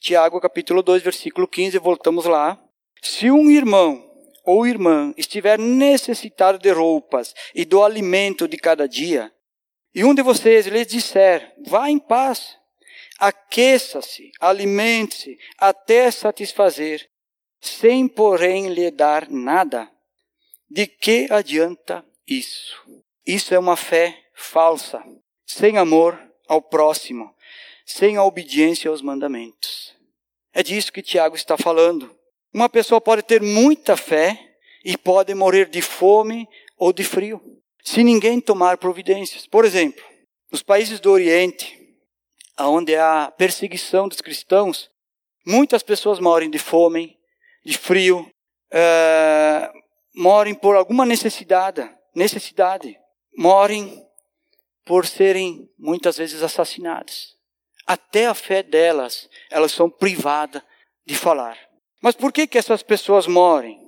Tiago 0.00 0.40
capítulo 0.40 0.80
2, 0.82 1.02
versículo 1.02 1.48
15, 1.48 1.76
voltamos 1.78 2.24
lá. 2.24 2.58
Se 3.02 3.30
um 3.30 3.50
irmão 3.50 4.04
ou 4.44 4.66
irmã 4.66 5.12
estiver 5.16 5.58
necessitado 5.58 6.58
de 6.58 6.70
roupas 6.70 7.34
e 7.54 7.64
do 7.64 7.82
alimento 7.82 8.46
de 8.46 8.56
cada 8.56 8.88
dia, 8.88 9.32
e 9.92 10.04
um 10.04 10.14
de 10.14 10.22
vocês 10.22 10.66
lhes 10.66 10.86
disser, 10.86 11.52
vá 11.66 11.90
em 11.90 11.98
paz, 11.98 12.56
aqueça-se, 13.18 14.30
alimente-se, 14.40 15.36
até 15.58 16.10
satisfazer, 16.12 17.10
sem 17.60 18.06
porém 18.06 18.68
lhe 18.68 18.92
dar 18.92 19.28
nada, 19.28 19.90
de 20.70 20.86
que 20.86 21.26
adianta 21.28 22.04
isso? 22.26 22.80
Isso 23.26 23.52
é 23.52 23.58
uma 23.58 23.76
fé 23.76 24.16
falsa, 24.32 25.02
sem 25.44 25.76
amor 25.76 26.18
ao 26.46 26.62
próximo, 26.62 27.34
sem 27.88 28.18
a 28.18 28.22
obediência 28.22 28.90
aos 28.90 29.00
mandamentos. 29.00 29.96
É 30.52 30.62
disso 30.62 30.92
que 30.92 31.00
Tiago 31.00 31.34
está 31.34 31.56
falando. 31.56 32.14
Uma 32.52 32.68
pessoa 32.68 33.00
pode 33.00 33.22
ter 33.22 33.40
muita 33.40 33.96
fé 33.96 34.38
e 34.84 34.96
pode 34.96 35.34
morrer 35.34 35.70
de 35.70 35.80
fome 35.80 36.46
ou 36.76 36.92
de 36.92 37.02
frio, 37.02 37.40
se 37.82 38.04
ninguém 38.04 38.40
tomar 38.40 38.76
providências. 38.76 39.46
Por 39.46 39.64
exemplo, 39.64 40.04
nos 40.52 40.62
países 40.62 41.00
do 41.00 41.10
Oriente, 41.10 41.78
onde 42.60 42.94
há 42.94 43.32
perseguição 43.36 44.06
dos 44.06 44.20
cristãos, 44.20 44.90
muitas 45.46 45.82
pessoas 45.82 46.20
morrem 46.20 46.50
de 46.50 46.58
fome, 46.58 47.18
de 47.64 47.76
frio, 47.76 48.20
uh, 48.20 49.78
morrem 50.14 50.54
por 50.54 50.76
alguma 50.76 51.06
necessidade, 51.06 51.90
necessidade, 52.14 52.98
morrem 53.36 54.06
por 54.84 55.06
serem 55.06 55.70
muitas 55.78 56.18
vezes 56.18 56.42
assassinadas. 56.42 57.37
Até 57.88 58.26
a 58.26 58.34
fé 58.34 58.62
delas, 58.62 59.30
elas 59.50 59.72
são 59.72 59.88
privadas 59.88 60.62
de 61.06 61.14
falar. 61.14 61.58
Mas 62.02 62.14
por 62.14 62.30
que, 62.30 62.46
que 62.46 62.58
essas 62.58 62.82
pessoas 62.82 63.26
morrem? 63.26 63.80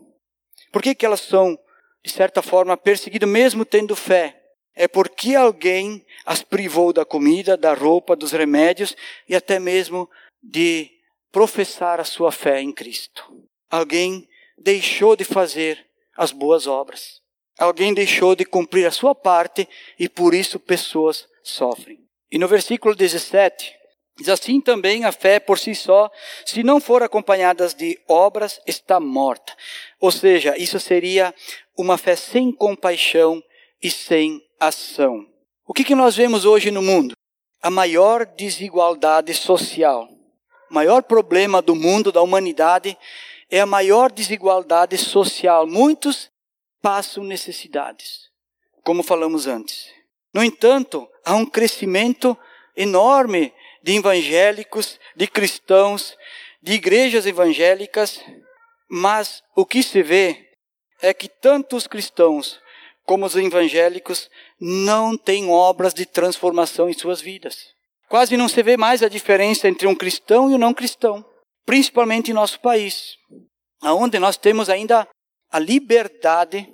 Por 0.72 0.80
que, 0.80 0.94
que 0.94 1.04
elas 1.04 1.20
são, 1.20 1.58
de 2.02 2.10
certa 2.10 2.40
forma, 2.40 2.78
perseguidas 2.78 3.28
mesmo 3.28 3.62
tendo 3.62 3.94
fé? 3.94 4.40
É 4.74 4.88
porque 4.88 5.34
alguém 5.34 6.02
as 6.24 6.42
privou 6.42 6.94
da 6.94 7.04
comida, 7.04 7.58
da 7.58 7.74
roupa, 7.74 8.16
dos 8.16 8.32
remédios 8.32 8.96
e 9.28 9.36
até 9.36 9.58
mesmo 9.58 10.08
de 10.42 10.90
professar 11.30 12.00
a 12.00 12.04
sua 12.04 12.32
fé 12.32 12.58
em 12.62 12.72
Cristo. 12.72 13.22
Alguém 13.70 14.26
deixou 14.56 15.14
de 15.14 15.24
fazer 15.24 15.86
as 16.16 16.32
boas 16.32 16.66
obras. 16.66 17.20
Alguém 17.58 17.92
deixou 17.92 18.34
de 18.34 18.46
cumprir 18.46 18.86
a 18.86 18.90
sua 18.90 19.14
parte 19.14 19.68
e 19.98 20.08
por 20.08 20.32
isso 20.32 20.58
pessoas 20.58 21.28
sofrem. 21.42 22.00
E 22.32 22.38
no 22.38 22.48
versículo 22.48 22.94
17, 22.94 23.79
Diz 24.18 24.28
assim 24.28 24.60
também 24.60 25.04
a 25.04 25.12
fé 25.12 25.40
por 25.40 25.58
si 25.58 25.74
só, 25.74 26.10
se 26.44 26.62
não 26.62 26.80
for 26.80 27.02
acompanhada 27.02 27.66
de 27.68 27.98
obras, 28.06 28.60
está 28.66 29.00
morta. 29.00 29.56
Ou 29.98 30.10
seja, 30.10 30.56
isso 30.58 30.78
seria 30.78 31.34
uma 31.76 31.96
fé 31.96 32.14
sem 32.14 32.52
compaixão 32.52 33.42
e 33.82 33.90
sem 33.90 34.42
ação. 34.58 35.26
O 35.66 35.72
que, 35.72 35.84
que 35.84 35.94
nós 35.94 36.16
vemos 36.16 36.44
hoje 36.44 36.70
no 36.70 36.82
mundo? 36.82 37.14
A 37.62 37.70
maior 37.70 38.26
desigualdade 38.26 39.32
social. 39.32 40.08
O 40.70 40.74
maior 40.74 41.02
problema 41.02 41.62
do 41.62 41.74
mundo, 41.74 42.12
da 42.12 42.20
humanidade, 42.20 42.96
é 43.50 43.60
a 43.60 43.66
maior 43.66 44.12
desigualdade 44.12 44.96
social. 44.98 45.66
Muitos 45.66 46.30
passam 46.82 47.24
necessidades, 47.24 48.28
como 48.84 49.02
falamos 49.02 49.46
antes. 49.46 49.88
No 50.32 50.44
entanto, 50.44 51.08
há 51.24 51.34
um 51.34 51.44
crescimento 51.44 52.36
enorme 52.76 53.52
de 53.82 53.96
evangélicos, 53.96 54.98
de 55.16 55.26
cristãos, 55.26 56.16
de 56.62 56.72
igrejas 56.74 57.26
evangélicas, 57.26 58.20
mas 58.88 59.42
o 59.56 59.64
que 59.64 59.82
se 59.82 60.02
vê 60.02 60.50
é 61.00 61.14
que 61.14 61.28
tanto 61.28 61.76
os 61.76 61.86
cristãos 61.86 62.60
como 63.04 63.26
os 63.26 63.34
evangélicos 63.34 64.30
não 64.60 65.16
têm 65.16 65.48
obras 65.48 65.94
de 65.94 66.04
transformação 66.06 66.88
em 66.88 66.92
suas 66.92 67.20
vidas. 67.20 67.74
Quase 68.08 68.36
não 68.36 68.48
se 68.48 68.62
vê 68.62 68.76
mais 68.76 69.02
a 69.02 69.08
diferença 69.08 69.68
entre 69.68 69.86
um 69.86 69.94
cristão 69.94 70.50
e 70.50 70.54
um 70.54 70.58
não 70.58 70.74
cristão, 70.74 71.24
principalmente 71.64 72.30
em 72.30 72.34
nosso 72.34 72.60
país, 72.60 73.16
onde 73.82 74.18
nós 74.18 74.36
temos 74.36 74.68
ainda 74.68 75.08
a 75.50 75.58
liberdade 75.58 76.68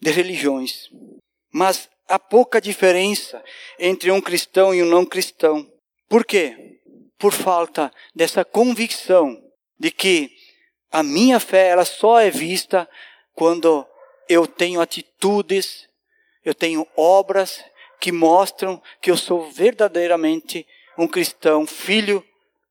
de 0.00 0.10
religiões. 0.10 0.88
Mas 1.52 1.88
há 2.08 2.18
pouca 2.18 2.60
diferença 2.60 3.42
entre 3.78 4.10
um 4.10 4.20
cristão 4.20 4.74
e 4.74 4.82
um 4.82 4.86
não 4.86 5.04
cristão. 5.04 5.66
Por 6.10 6.24
quê? 6.24 6.80
Por 7.16 7.32
falta 7.32 7.92
dessa 8.12 8.44
convicção 8.44 9.40
de 9.78 9.92
que 9.92 10.28
a 10.90 11.04
minha 11.04 11.38
fé 11.38 11.68
ela 11.68 11.84
só 11.84 12.18
é 12.18 12.28
vista 12.28 12.90
quando 13.32 13.86
eu 14.28 14.44
tenho 14.44 14.80
atitudes, 14.80 15.88
eu 16.44 16.52
tenho 16.52 16.84
obras 16.96 17.64
que 18.00 18.10
mostram 18.10 18.82
que 19.00 19.08
eu 19.08 19.16
sou 19.16 19.52
verdadeiramente 19.52 20.66
um 20.98 21.06
cristão, 21.06 21.64
filho 21.64 22.26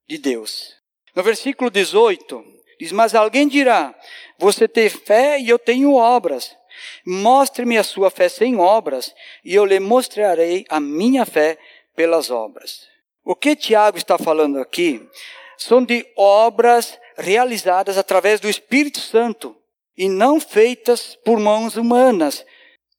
de 0.05 0.17
Deus. 0.17 0.75
No 1.15 1.24
versículo 1.24 1.69
18, 1.69 2.43
diz: 2.77 2.91
Mas 2.91 3.15
alguém 3.15 3.48
dirá: 3.48 3.98
Você 4.38 4.67
tem 4.67 4.89
fé 4.89 5.39
e 5.39 5.48
eu 5.48 5.58
tenho 5.58 5.93
obras. 5.93 6.58
Mostre-me 7.05 7.77
a 7.77 7.84
sua 7.84 8.12
fé 8.12 8.27
sem 8.27 8.58
obras, 8.58 9.15
e 9.46 9.55
eu 9.55 9.63
lhe 9.63 9.79
mostrarei 9.79 10.65
a 10.67 10.79
minha 10.81 11.25
fé 11.25 11.58
pelas 11.96 12.29
obras. 12.29 12.88
O 13.30 13.36
que 13.36 13.56
Tiago 13.56 13.96
está 13.96 14.18
falando 14.18 14.58
aqui 14.58 15.08
são 15.56 15.86
de 15.86 16.04
obras 16.18 16.98
realizadas 17.16 17.96
através 17.96 18.40
do 18.40 18.50
Espírito 18.50 19.00
Santo 19.00 19.56
e 19.96 20.10
não 20.10 20.42
feitas 20.42 21.16
por 21.24 21.40
mãos 21.40 21.78
humanas. 21.78 22.44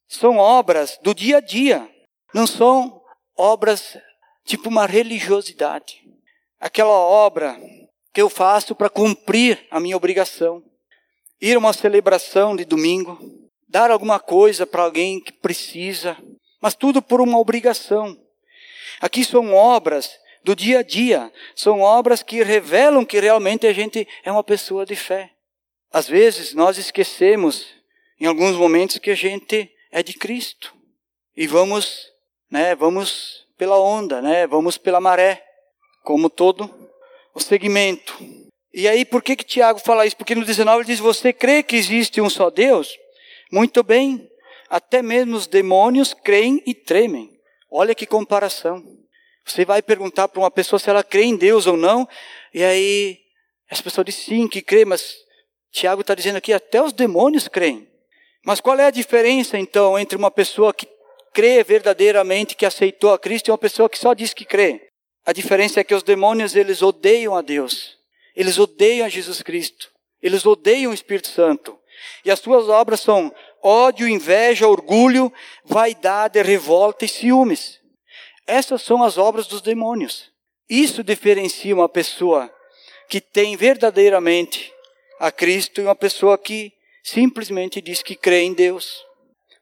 São 0.07 0.37
obras 0.37 1.01
do 1.03 1.13
dia 1.13 1.39
a 1.39 1.41
dia, 1.41 1.91
não 2.33 2.47
são 2.47 3.03
obras 3.37 3.99
tipo 4.45 4.69
uma 4.69 4.87
religiosidade. 4.87 6.01
Aquela 6.61 6.95
obra 6.95 7.61
que 8.15 8.23
eu 8.23 8.31
faço 8.31 8.73
para 8.73 8.89
cumprir 8.89 9.67
a 9.69 9.81
minha 9.81 9.97
obrigação. 9.97 10.63
Ir 11.41 11.57
a 11.57 11.59
uma 11.59 11.73
celebração 11.73 12.55
de 12.55 12.65
domingo, 12.65 13.19
dar 13.69 13.91
alguma 13.91 14.21
coisa 14.21 14.65
para 14.65 14.85
alguém 14.85 15.21
que 15.21 15.33
precisa, 15.33 16.17
mas 16.63 16.77
tudo 16.77 17.03
por 17.03 17.21
uma 17.21 17.37
obrigação. 17.37 18.17
Aqui 19.01 19.25
são 19.25 19.53
obras 19.55 20.20
do 20.43 20.57
dia 20.57 20.81
a 20.81 20.83
dia, 20.83 21.33
são 21.55 21.81
obras 21.81 22.23
que 22.23 22.43
revelam 22.43 23.05
que 23.05 23.21
realmente 23.21 23.67
a 23.67 23.73
gente 23.73 24.07
é 24.25 24.33
uma 24.33 24.45
pessoa 24.45 24.87
de 24.87 24.97
fé. 24.97 25.31
Às 25.93 26.09
vezes 26.09 26.55
nós 26.55 26.79
esquecemos, 26.79 27.67
em 28.19 28.27
alguns 28.27 28.57
momentos, 28.57 28.99
que 28.99 29.11
a 29.11 29.15
gente 29.15 29.71
é 29.91 30.03
de 30.03 30.15
Cristo. 30.15 30.75
E 31.37 31.47
vamos, 31.47 32.07
né, 32.51 32.75
vamos 32.75 33.47
pela 33.59 33.79
onda, 33.79 34.23
né, 34.23 34.47
vamos 34.47 34.79
pela 34.79 35.01
maré, 35.01 35.45
como 36.03 36.31
todo 36.31 36.73
o 37.35 37.41
segmento. 37.41 38.17
E 38.73 38.87
aí, 38.87 39.05
por 39.05 39.23
que 39.23 39.37
que 39.37 39.45
Tiago 39.45 39.81
fala 39.81 40.07
isso? 40.07 40.17
Porque 40.17 40.35
no 40.35 40.45
19 40.45 40.79
ele 40.79 40.87
diz: 40.87 41.01
Você 41.01 41.33
crê 41.33 41.63
que 41.63 41.77
existe 41.77 42.21
um 42.21 42.31
só 42.31 42.51
Deus? 42.51 42.97
Muito 43.51 43.83
bem, 43.83 44.31
até 44.69 45.03
mesmo 45.03 45.37
os 45.37 45.49
demônios 45.49 46.15
creem 46.15 46.63
e 46.65 46.73
tremem. 46.73 47.37
Olha 47.69 47.95
que 47.95 48.07
comparação. 48.07 49.00
Você 49.45 49.65
vai 49.65 49.83
perguntar 49.83 50.29
para 50.29 50.41
uma 50.41 50.51
pessoa 50.51 50.79
se 50.79 50.89
ela 50.89 51.03
crê 51.03 51.25
em 51.25 51.37
Deus 51.37 51.67
ou 51.67 51.77
não, 51.77 52.09
e 52.53 52.63
aí 52.63 53.19
essa 53.69 53.83
pessoa 53.83 54.05
diz 54.05 54.17
sim, 54.17 54.49
que 54.49 54.61
crê, 54.61 54.85
mas 54.85 55.17
Tiago 55.73 56.01
está 56.01 56.15
dizendo 56.15 56.37
aqui: 56.37 56.53
até 56.53 56.83
os 56.83 56.93
demônios 56.93 57.49
creem. 57.49 57.89
Mas 58.45 58.61
qual 58.61 58.79
é 58.79 58.87
a 58.87 58.91
diferença 58.91 59.59
então 59.59 59.99
entre 59.99 60.17
uma 60.17 60.31
pessoa 60.31 60.73
que 60.73 60.89
crê 61.33 61.63
verdadeiramente, 61.63 62.57
que 62.57 62.67
aceitou 62.67 63.13
a 63.13 63.19
Cristo, 63.19 63.49
e 63.49 63.51
uma 63.51 63.59
pessoa 63.59 63.89
que 63.89 63.99
só 63.99 64.15
diz 64.15 64.33
que 64.33 64.45
crê? 64.45 64.89
A 65.25 65.33
diferença 65.33 65.81
é 65.81 65.85
que 65.85 65.95
os 65.95 66.03
demônios 66.03 66.57
eles 66.57 66.83
odeiam 66.83 67.37
a 67.37 67.43
Deus. 67.43 67.99
Eles 68.35 68.59
odeiam 68.59 69.07
a 69.07 69.09
Jesus 69.09 69.43
Cristo. 69.43 69.91
Eles 70.23 70.47
odeiam 70.47 70.91
o 70.91 70.95
Espírito 70.95 71.29
Santo. 71.29 71.79
E 72.25 72.31
as 72.31 72.39
suas 72.39 72.69
obras 72.69 73.01
são 73.01 73.33
ódio, 73.63 74.09
inveja, 74.09 74.67
orgulho, 74.67 75.33
vaidade, 75.65 76.41
revolta 76.43 77.05
e 77.05 77.09
ciúmes. 77.09 77.80
Essas 78.51 78.83
são 78.83 79.03
as 79.05 79.17
obras 79.17 79.47
dos 79.47 79.63
demônios. 79.63 80.29
Isso 80.69 81.05
diferencia 81.05 81.73
uma 81.73 81.89
pessoa 81.89 82.53
que 83.09 83.21
tem 83.21 83.57
verdadeiramente 83.57 84.73
a 85.21 85.31
Cristo 85.31 85.81
e 85.81 85.85
uma 85.85 85.95
pessoa 85.95 86.37
que 86.37 86.73
simplesmente 87.05 87.81
diz 87.81 88.03
que 88.03 88.17
crê 88.17 88.43
em 88.43 88.53
Deus. 88.53 89.05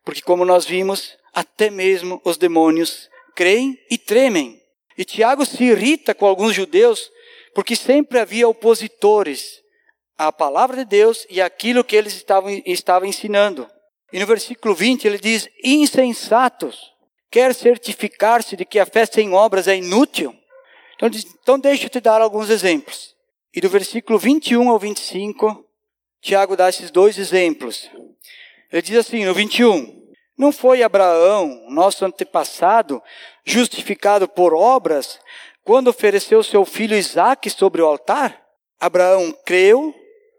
Porque, 0.04 0.22
como 0.22 0.42
nós 0.42 0.64
vimos, 0.64 1.18
até 1.34 1.68
mesmo 1.68 2.18
os 2.24 2.38
demônios 2.38 3.10
creem 3.34 3.78
e 3.90 3.98
tremem. 3.98 4.58
E 4.96 5.04
Tiago 5.04 5.44
se 5.44 5.64
irrita 5.64 6.14
com 6.14 6.26
alguns 6.26 6.54
judeus 6.54 7.10
porque 7.54 7.76
sempre 7.76 8.18
havia 8.18 8.48
opositores 8.48 9.60
à 10.16 10.32
palavra 10.32 10.78
de 10.78 10.86
Deus 10.86 11.26
e 11.28 11.42
àquilo 11.42 11.84
que 11.84 11.94
eles 11.94 12.14
estavam, 12.14 12.50
estavam 12.64 13.06
ensinando. 13.06 13.68
E 14.10 14.18
no 14.18 14.26
versículo 14.26 14.74
20 14.74 15.06
ele 15.06 15.18
diz: 15.18 15.46
insensatos, 15.62 16.96
quer 17.30 17.54
certificar-se 17.54 18.56
de 18.56 18.64
que 18.64 18.78
a 18.78 18.86
fé 18.86 19.06
sem 19.06 19.32
obras 19.32 19.68
é 19.68 19.76
inútil? 19.76 20.34
Então, 20.94 21.08
então 21.42 21.58
deixa 21.58 21.84
eu 21.84 21.90
te 21.90 22.00
dar 22.00 22.20
alguns 22.20 22.50
exemplos. 22.50 23.14
E 23.54 23.60
do 23.60 23.68
versículo 23.68 24.18
21 24.18 24.68
ao 24.68 24.78
25, 24.78 25.64
Tiago 26.20 26.56
dá 26.56 26.68
esses 26.68 26.90
dois 26.90 27.18
exemplos. 27.18 27.90
Ele 28.70 28.82
diz 28.82 28.96
assim, 28.96 29.24
no 29.24 29.32
21, 29.32 29.98
não 30.36 30.52
foi 30.52 30.82
Abraão, 30.82 31.66
nosso 31.70 32.04
antepassado, 32.04 33.02
justificado 33.44 34.28
por 34.28 34.54
obras, 34.54 35.18
quando 35.64 35.88
ofereceu 35.88 36.42
seu 36.42 36.64
filho 36.64 36.96
Isaque 36.96 37.50
sobre 37.50 37.82
o 37.82 37.86
altar? 37.86 38.40
Abraão 38.80 39.34
creu 39.44 39.94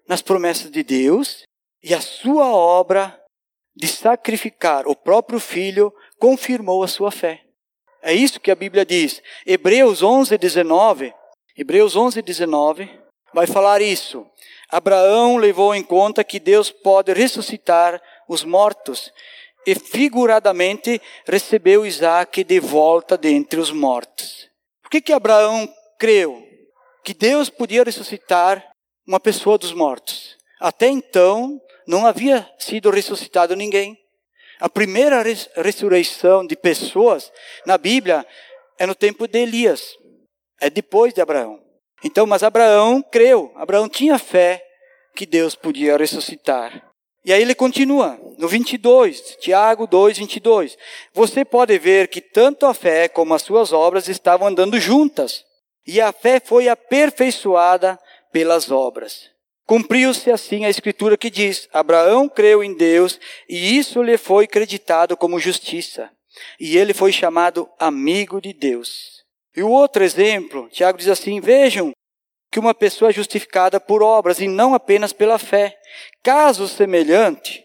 nas 0.08 0.22
promessas 0.22 0.72
de 0.72 0.84
Deus 0.84 1.44
e 1.84 1.94
a 1.94 2.02
sua 2.02 2.48
obra 2.48 3.19
de 3.80 3.88
sacrificar 3.88 4.86
o 4.88 4.94
próprio 4.94 5.40
filho 5.40 5.94
confirmou 6.20 6.84
a 6.84 6.88
sua 6.88 7.12
fé. 7.12 7.44
É 8.02 8.14
isso 8.14 8.40
que 8.40 8.52
a 8.52 8.56
Bíblia 8.56 8.86
diz. 8.86 9.24
Hebreus 9.46 10.04
11, 10.04 10.38
19. 10.38 11.14
Hebreus 11.58 11.96
11, 11.96 12.22
19 12.22 12.90
vai 13.34 13.48
falar 13.48 13.82
isso. 13.82 14.28
Abraão 14.70 15.38
levou 15.38 15.74
em 15.74 15.82
conta 15.82 16.26
que 16.26 16.42
Deus 16.42 16.70
pode 16.70 17.14
ressuscitar 17.14 18.02
os 18.28 18.44
mortos 18.44 19.14
e 19.66 19.74
figuradamente 19.76 21.02
recebeu 21.26 21.86
Isaac 21.86 22.44
de 22.44 22.60
volta 22.60 23.18
dentre 23.18 23.62
os 23.62 23.72
mortos. 23.72 24.50
Por 24.84 24.90
que, 24.90 25.00
que 25.00 25.14
Abraão 25.14 25.74
creu 25.98 26.46
que 27.02 27.14
Deus 27.14 27.50
podia 27.50 27.84
ressuscitar 27.84 28.68
uma 29.08 29.22
pessoa 29.22 29.58
dos 29.58 29.72
mortos? 29.72 30.38
Até 30.60 30.88
então, 30.88 31.62
não 31.90 32.06
havia 32.06 32.48
sido 32.60 32.92
ressuscitado 32.92 33.56
ninguém. 33.56 33.98
A 34.60 34.70
primeira 34.70 35.24
res 35.24 35.50
ressurreição 35.56 36.46
de 36.46 36.56
pessoas 36.56 37.32
na 37.66 37.80
Bíblia 37.80 38.24
é 38.78 38.86
no 38.86 38.94
tempo 38.94 39.28
de 39.28 39.40
Elias, 39.40 39.98
é 40.62 40.70
depois 40.70 41.16
de 41.16 41.20
Abraão. 41.20 41.60
Então, 42.04 42.28
mas 42.28 42.44
Abraão 42.44 43.02
creu, 43.02 43.52
Abraão 43.56 43.90
tinha 43.90 44.20
fé 44.20 44.64
que 45.16 45.26
Deus 45.26 45.56
podia 45.56 45.98
ressuscitar. 45.98 46.92
E 47.26 47.34
aí 47.34 47.42
ele 47.42 47.56
continua, 47.56 48.20
no 48.38 48.48
22, 48.48 49.38
Tiago 49.38 49.88
2, 49.88 50.20
22. 50.20 50.78
Você 51.12 51.44
pode 51.44 51.76
ver 51.80 52.08
que 52.08 52.22
tanto 52.22 52.68
a 52.68 52.74
fé 52.76 53.08
como 53.08 53.34
as 53.34 53.42
suas 53.42 53.74
obras 53.74 54.08
estavam 54.08 54.48
andando 54.48 54.80
juntas, 54.80 55.44
e 55.88 56.00
a 56.00 56.12
fé 56.12 56.40
foi 56.40 56.70
aperfeiçoada 56.70 58.00
pelas 58.32 58.70
obras. 58.70 59.39
Cumpriu-se 59.70 60.32
assim 60.32 60.66
a 60.66 60.70
escritura 60.72 61.16
que 61.16 61.30
diz: 61.30 61.70
Abraão 61.72 62.28
creu 62.28 62.64
em 62.64 62.74
Deus 62.74 63.20
e 63.48 63.78
isso 63.78 64.02
lhe 64.02 64.18
foi 64.18 64.48
creditado 64.48 65.16
como 65.16 65.40
justiça. 65.40 66.10
E 66.60 66.76
ele 66.76 66.92
foi 66.92 67.12
chamado 67.12 67.70
amigo 67.78 68.42
de 68.42 68.52
Deus. 68.52 69.24
E 69.56 69.62
o 69.62 69.70
outro 69.70 70.04
exemplo, 70.04 70.68
Tiago 70.70 70.98
diz 70.98 71.08
assim: 71.08 71.40
Vejam 71.40 71.92
que 72.52 72.58
uma 72.58 72.74
pessoa 72.74 73.12
é 73.12 73.14
justificada 73.14 73.80
por 73.80 74.02
obras 74.02 74.40
e 74.40 74.48
não 74.48 74.74
apenas 74.74 75.14
pela 75.14 75.38
fé. 75.38 75.78
Caso 76.24 76.68
semelhante 76.68 77.64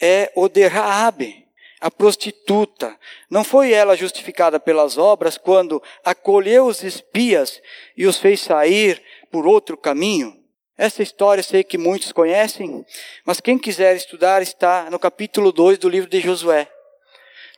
é 0.00 0.30
o 0.36 0.48
de 0.48 0.68
Raabe, 0.68 1.44
a 1.80 1.90
prostituta. 1.90 2.96
Não 3.28 3.42
foi 3.42 3.72
ela 3.72 3.96
justificada 3.96 4.60
pelas 4.60 4.96
obras 4.96 5.36
quando 5.36 5.82
acolheu 6.04 6.66
os 6.66 6.84
espias 6.84 7.60
e 7.96 8.06
os 8.06 8.16
fez 8.20 8.40
sair 8.40 9.02
por 9.28 9.44
outro 9.44 9.76
caminho? 9.76 10.40
Essa 10.76 11.02
história 11.02 11.42
sei 11.42 11.62
que 11.62 11.76
muitos 11.76 12.12
conhecem, 12.12 12.84
mas 13.26 13.40
quem 13.40 13.58
quiser 13.58 13.94
estudar 13.94 14.40
está 14.40 14.88
no 14.90 14.98
capítulo 14.98 15.52
2 15.52 15.78
do 15.78 15.88
livro 15.88 16.08
de 16.08 16.20
Josué. 16.20 16.66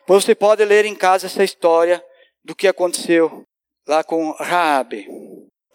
Você 0.07 0.35
pode 0.35 0.65
ler 0.65 0.85
em 0.85 0.95
casa 0.95 1.27
essa 1.27 1.45
história 1.45 2.05
do 2.45 2.55
que 2.55 2.67
aconteceu 2.67 3.45
lá 3.87 4.03
com 4.03 4.33
Raabe. 4.33 5.07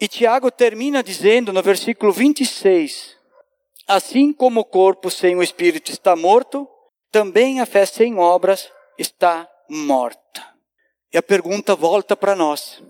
E 0.00 0.06
Tiago 0.06 0.50
termina 0.50 1.02
dizendo 1.02 1.52
no 1.52 1.62
versículo 1.62 2.12
26: 2.12 3.16
Assim 3.88 4.32
como 4.32 4.60
o 4.60 4.64
corpo 4.64 5.10
sem 5.10 5.34
o 5.34 5.42
espírito 5.42 5.90
está 5.90 6.14
morto, 6.14 6.68
também 7.10 7.60
a 7.60 7.66
fé 7.66 7.86
sem 7.86 8.18
obras 8.18 8.70
está 8.98 9.48
morta. 9.68 10.46
E 11.12 11.18
a 11.18 11.22
pergunta 11.22 11.74
volta 11.74 12.14
para 12.14 12.36
nós: 12.36 12.82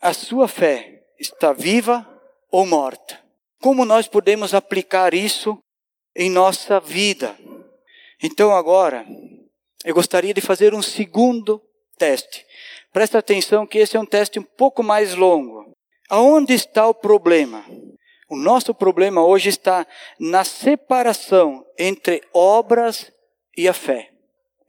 a 0.00 0.12
sua 0.12 0.46
fé 0.46 1.02
está 1.18 1.52
viva 1.52 2.06
ou 2.50 2.64
morta? 2.64 3.25
Como 3.60 3.84
nós 3.84 4.06
podemos 4.06 4.54
aplicar 4.54 5.14
isso 5.14 5.58
em 6.14 6.30
nossa 6.30 6.78
vida? 6.80 7.36
Então, 8.22 8.54
agora, 8.54 9.06
eu 9.84 9.94
gostaria 9.94 10.34
de 10.34 10.40
fazer 10.40 10.74
um 10.74 10.82
segundo 10.82 11.60
teste. 11.98 12.44
Presta 12.92 13.18
atenção 13.18 13.66
que 13.66 13.78
esse 13.78 13.96
é 13.96 14.00
um 14.00 14.06
teste 14.06 14.38
um 14.38 14.42
pouco 14.42 14.82
mais 14.82 15.14
longo. 15.14 15.72
Aonde 16.08 16.54
está 16.54 16.86
o 16.86 16.94
problema? 16.94 17.64
O 18.28 18.36
nosso 18.36 18.74
problema 18.74 19.24
hoje 19.24 19.48
está 19.48 19.86
na 20.18 20.44
separação 20.44 21.64
entre 21.78 22.22
obras 22.32 23.12
e 23.56 23.68
a 23.68 23.72
fé. 23.72 24.10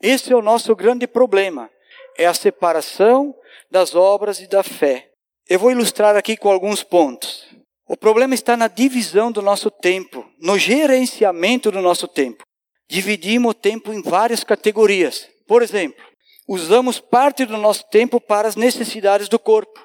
Esse 0.02 0.32
é 0.32 0.36
o 0.36 0.42
nosso 0.42 0.76
grande 0.76 1.08
problema. 1.08 1.70
É 2.18 2.26
a 2.26 2.34
separação 2.34 3.36
das 3.70 3.96
obras 3.96 4.40
e 4.40 4.48
da 4.48 4.62
fé. 4.62 5.10
Eu 5.50 5.60
vou 5.60 5.72
ilustrar 5.72 6.16
aqui 6.16 6.38
com 6.38 6.52
alguns 6.52 6.84
pontos. 6.84 7.47
O 7.90 7.96
problema 7.96 8.36
está 8.36 8.58
na 8.58 8.68
divisão 8.68 9.32
do 9.32 9.42
nosso 9.42 9.72
tempo, 9.72 10.30
no 10.42 10.60
gerenciamento 10.60 11.72
do 11.72 11.82
nosso 11.82 12.06
tempo. 12.06 12.44
Dividimos 12.90 13.52
o 13.52 13.54
tempo 13.54 13.94
em 13.94 14.02
várias 14.02 14.44
categorias. 14.44 15.30
Por 15.48 15.64
exemplo, 15.64 16.04
usamos 16.46 17.00
parte 17.00 17.46
do 17.46 17.56
nosso 17.56 17.88
tempo 17.90 18.20
para 18.20 18.46
as 18.46 18.58
necessidades 18.58 19.30
do 19.30 19.40
corpo, 19.40 19.80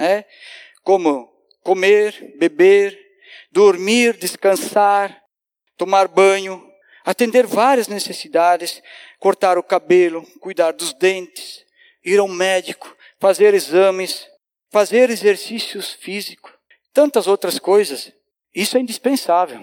né? 0.00 0.24
como 0.82 1.32
comer, 1.62 2.34
beber, 2.38 2.98
dormir, 3.52 4.16
descansar, 4.16 5.16
tomar 5.76 6.08
banho, 6.08 6.60
atender 7.04 7.46
várias 7.46 7.86
necessidades, 7.86 8.82
cortar 9.20 9.58
o 9.58 9.62
cabelo, 9.62 10.26
cuidar 10.40 10.72
dos 10.72 10.92
dentes, 10.92 11.64
ir 12.04 12.18
ao 12.18 12.26
médico, 12.26 12.96
fazer 13.20 13.54
exames, 13.54 14.26
fazer 14.72 15.08
exercícios 15.08 15.92
físicos 15.92 16.57
tantas 16.98 17.28
outras 17.28 17.60
coisas. 17.60 18.12
Isso 18.52 18.76
é 18.76 18.80
indispensável. 18.80 19.60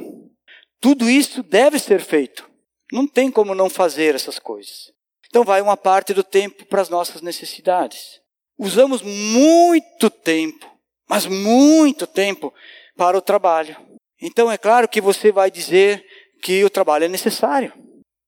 Tudo 0.80 1.10
isso 1.10 1.44
deve 1.44 1.78
ser 1.78 2.00
feito. 2.00 2.50
Não 2.94 3.06
tem 3.06 3.30
como 3.30 3.54
não 3.54 3.70
fazer 3.70 4.16
essas 4.16 4.40
coisas. 4.40 4.94
Então, 5.28 5.44
vai 5.44 5.62
uma 5.62 5.76
parte 5.76 6.14
do 6.14 6.24
tempo 6.24 6.66
para 6.66 6.82
as 6.82 6.88
nossas 6.88 7.22
necessidades. 7.22 8.22
Usamos 8.58 9.02
muito 9.02 10.10
tempo, 10.10 10.66
mas 11.10 11.26
muito 11.26 12.08
tempo 12.08 12.54
para 12.96 13.18
o 13.18 13.22
trabalho. 13.22 13.76
Então 14.22 14.50
é 14.50 14.58
claro 14.58 14.88
que 14.88 15.02
você 15.02 15.30
vai 15.30 15.52
dizer 15.52 16.06
que 16.42 16.64
o 16.64 16.70
trabalho 16.70 17.04
é 17.04 17.10
necessário. 17.10 17.74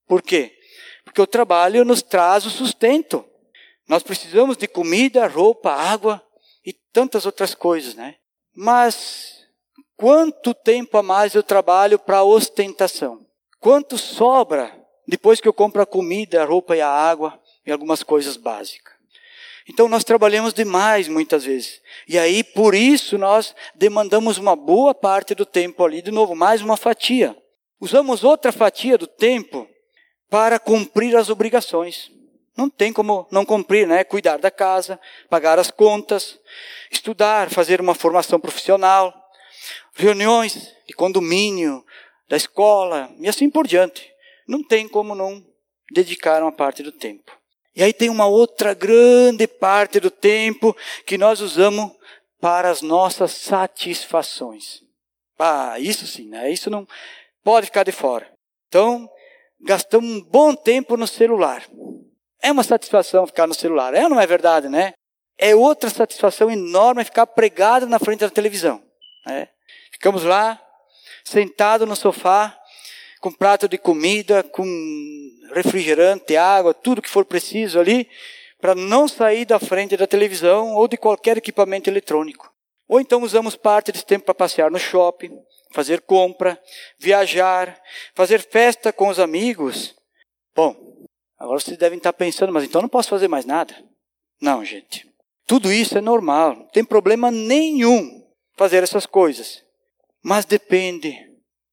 Por 0.06 0.20
quê? 0.20 0.54
Porque 1.02 1.22
o 1.22 1.26
trabalho 1.26 1.82
nos 1.82 2.02
traz 2.02 2.44
o 2.44 2.50
sustento. 2.50 3.24
Nós 3.88 4.02
precisamos 4.02 4.58
de 4.58 4.68
comida, 4.68 5.26
roupa, 5.26 5.72
água 5.72 6.22
e 6.62 6.74
tantas 6.92 7.24
outras 7.24 7.54
coisas, 7.54 7.94
né? 7.94 8.16
Mas 8.60 9.46
quanto 9.96 10.52
tempo 10.52 10.98
a 10.98 11.02
mais 11.02 11.32
eu 11.32 11.44
trabalho 11.44 11.96
para 11.96 12.24
ostentação? 12.24 13.24
Quanto 13.60 13.96
sobra 13.96 14.76
depois 15.06 15.40
que 15.40 15.46
eu 15.46 15.52
compro 15.52 15.80
a 15.80 15.86
comida, 15.86 16.42
a 16.42 16.44
roupa 16.44 16.76
e 16.76 16.80
a 16.80 16.88
água 16.88 17.40
e 17.64 17.70
algumas 17.70 18.02
coisas 18.02 18.36
básicas? 18.36 18.92
Então 19.68 19.88
nós 19.88 20.02
trabalhamos 20.02 20.52
demais 20.52 21.06
muitas 21.06 21.44
vezes. 21.44 21.80
E 22.08 22.18
aí 22.18 22.42
por 22.42 22.74
isso 22.74 23.16
nós 23.16 23.54
demandamos 23.76 24.38
uma 24.38 24.56
boa 24.56 24.92
parte 24.92 25.36
do 25.36 25.46
tempo 25.46 25.84
ali, 25.84 26.02
de 26.02 26.10
novo, 26.10 26.34
mais 26.34 26.60
uma 26.60 26.76
fatia. 26.76 27.36
Usamos 27.80 28.24
outra 28.24 28.50
fatia 28.50 28.98
do 28.98 29.06
tempo 29.06 29.68
para 30.28 30.58
cumprir 30.58 31.14
as 31.14 31.30
obrigações. 31.30 32.10
Não 32.58 32.68
tem 32.68 32.92
como 32.92 33.24
não 33.30 33.44
cumprir, 33.44 33.86
né? 33.86 34.02
Cuidar 34.02 34.36
da 34.36 34.50
casa, 34.50 34.98
pagar 35.30 35.60
as 35.60 35.70
contas, 35.70 36.40
estudar, 36.90 37.48
fazer 37.50 37.80
uma 37.80 37.94
formação 37.94 38.40
profissional, 38.40 39.14
reuniões 39.94 40.74
de 40.84 40.92
condomínio, 40.92 41.84
da 42.28 42.36
escola 42.36 43.14
e 43.20 43.28
assim 43.28 43.48
por 43.48 43.64
diante. 43.64 44.12
Não 44.48 44.60
tem 44.60 44.88
como 44.88 45.14
não 45.14 45.40
dedicar 45.92 46.42
uma 46.42 46.50
parte 46.50 46.82
do 46.82 46.90
tempo. 46.90 47.30
E 47.76 47.82
aí 47.84 47.92
tem 47.92 48.10
uma 48.10 48.26
outra 48.26 48.74
grande 48.74 49.46
parte 49.46 50.00
do 50.00 50.10
tempo 50.10 50.76
que 51.06 51.16
nós 51.16 51.40
usamos 51.40 51.92
para 52.40 52.70
as 52.70 52.82
nossas 52.82 53.30
satisfações. 53.30 54.82
Ah, 55.38 55.78
isso 55.78 56.08
sim, 56.08 56.28
né? 56.28 56.50
Isso 56.50 56.68
não 56.68 56.88
pode 57.44 57.66
ficar 57.66 57.84
de 57.84 57.92
fora. 57.92 58.28
Então, 58.66 59.08
gastamos 59.60 60.10
um 60.10 60.20
bom 60.20 60.56
tempo 60.56 60.96
no 60.96 61.06
celular. 61.06 61.64
É 62.42 62.52
uma 62.52 62.62
satisfação 62.62 63.26
ficar 63.26 63.46
no 63.46 63.54
celular. 63.54 63.94
É 63.94 64.04
ou 64.04 64.10
não 64.10 64.20
é 64.20 64.26
verdade, 64.26 64.68
né? 64.68 64.92
É 65.36 65.54
outra 65.54 65.88
satisfação 65.88 66.50
enorme 66.50 67.04
ficar 67.04 67.26
pregado 67.26 67.86
na 67.86 67.98
frente 67.98 68.20
da 68.20 68.30
televisão. 68.30 68.82
Né? 69.26 69.48
Ficamos 69.92 70.24
lá, 70.24 70.60
sentado 71.24 71.86
no 71.86 71.94
sofá, 71.94 72.58
com 73.20 73.32
prato 73.32 73.68
de 73.68 73.78
comida, 73.78 74.42
com 74.42 74.64
refrigerante, 75.52 76.36
água, 76.36 76.74
tudo 76.74 77.02
que 77.02 77.08
for 77.08 77.24
preciso 77.24 77.78
ali, 77.78 78.08
para 78.60 78.74
não 78.74 79.06
sair 79.06 79.44
da 79.44 79.58
frente 79.58 79.96
da 79.96 80.06
televisão 80.06 80.74
ou 80.74 80.88
de 80.88 80.96
qualquer 80.96 81.38
equipamento 81.38 81.88
eletrônico. 81.88 82.52
Ou 82.88 83.00
então 83.00 83.22
usamos 83.22 83.54
parte 83.54 83.92
desse 83.92 84.06
tempo 84.06 84.24
para 84.24 84.34
passear 84.34 84.70
no 84.70 84.78
shopping, 84.78 85.38
fazer 85.72 86.00
compra, 86.00 86.60
viajar, 86.98 87.80
fazer 88.14 88.40
festa 88.40 88.92
com 88.92 89.08
os 89.08 89.18
amigos. 89.18 89.94
Bom, 90.54 90.87
Agora 91.38 91.60
vocês 91.60 91.78
devem 91.78 91.98
estar 91.98 92.12
pensando, 92.12 92.52
mas 92.52 92.64
então 92.64 92.82
não 92.82 92.88
posso 92.88 93.08
fazer 93.08 93.28
mais 93.28 93.44
nada. 93.44 93.74
Não, 94.40 94.64
gente. 94.64 95.08
Tudo 95.46 95.72
isso 95.72 95.96
é 95.96 96.00
normal, 96.00 96.56
não 96.56 96.66
tem 96.66 96.84
problema 96.84 97.30
nenhum 97.30 98.26
fazer 98.56 98.82
essas 98.82 99.06
coisas. 99.06 99.64
Mas 100.22 100.44
depende 100.44 101.16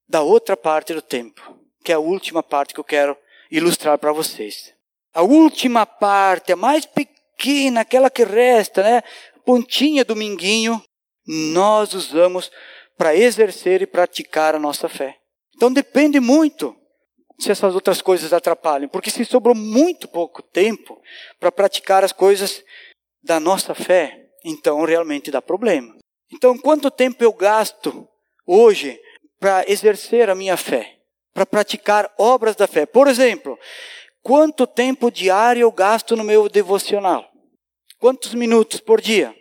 da 0.08 0.22
outra 0.22 0.56
parte 0.56 0.94
do 0.94 1.02
tempo, 1.02 1.42
que 1.84 1.92
é 1.92 1.96
a 1.96 2.00
última 2.00 2.44
parte 2.44 2.74
que 2.74 2.80
eu 2.80 2.84
quero 2.84 3.18
ilustrar 3.52 3.98
para 3.98 4.14
vocês. 4.14 4.74
A 5.14 5.24
última 5.24 5.86
parte, 5.86 6.54
a 6.54 6.56
mais 6.56 6.86
pequena, 6.86 7.82
aquela 7.82 8.10
que 8.10 8.24
resta, 8.24 8.84
né? 8.84 9.04
Pontinha 9.44 10.06
do 10.06 10.16
minguinho, 10.16 10.82
nós 11.26 11.94
usamos 11.94 12.52
para 12.98 13.16
exercer 13.16 13.82
e 13.82 13.88
praticar 13.88 14.56
a 14.56 14.60
nossa 14.60 14.88
fé. 14.88 15.18
Então 15.56 15.72
depende 15.72 16.20
muito 16.20 16.76
se 17.38 17.52
essas 17.52 17.76
outras 17.76 18.02
coisas 18.02 18.32
atrapalham, 18.34 18.88
porque 18.88 19.10
se 19.10 19.26
sobrou 19.26 19.56
muito 19.56 20.08
pouco 20.08 20.42
tempo 20.42 21.02
para 21.40 21.52
praticar 21.52 22.04
as 22.04 22.12
coisas 22.12 22.64
da 23.24 23.40
nossa 23.40 23.74
fé, 23.74 24.30
então 24.44 24.84
realmente 24.86 25.32
dá 25.32 25.42
problema. 25.42 25.96
Então, 26.32 26.58
quanto 26.58 26.90
tempo 26.90 27.24
eu 27.24 27.34
gasto 27.34 28.08
hoje 28.46 29.00
para 29.40 29.70
exercer 29.70 30.30
a 30.30 30.36
minha 30.36 30.58
fé, 30.58 30.98
para 31.34 31.46
praticar 31.46 32.12
obras 32.18 32.56
da 32.56 32.68
fé? 32.68 32.86
Por 32.86 33.08
exemplo, 33.08 33.60
quanto 34.22 34.66
tempo 34.66 35.12
diário 35.12 35.62
eu 35.62 35.72
gasto 35.72 36.16
no 36.16 36.24
meu 36.24 36.48
devocional? 36.48 37.30
Quantos 38.00 38.34
minutos 38.34 38.80
por 38.80 39.02
dia? 39.02 39.36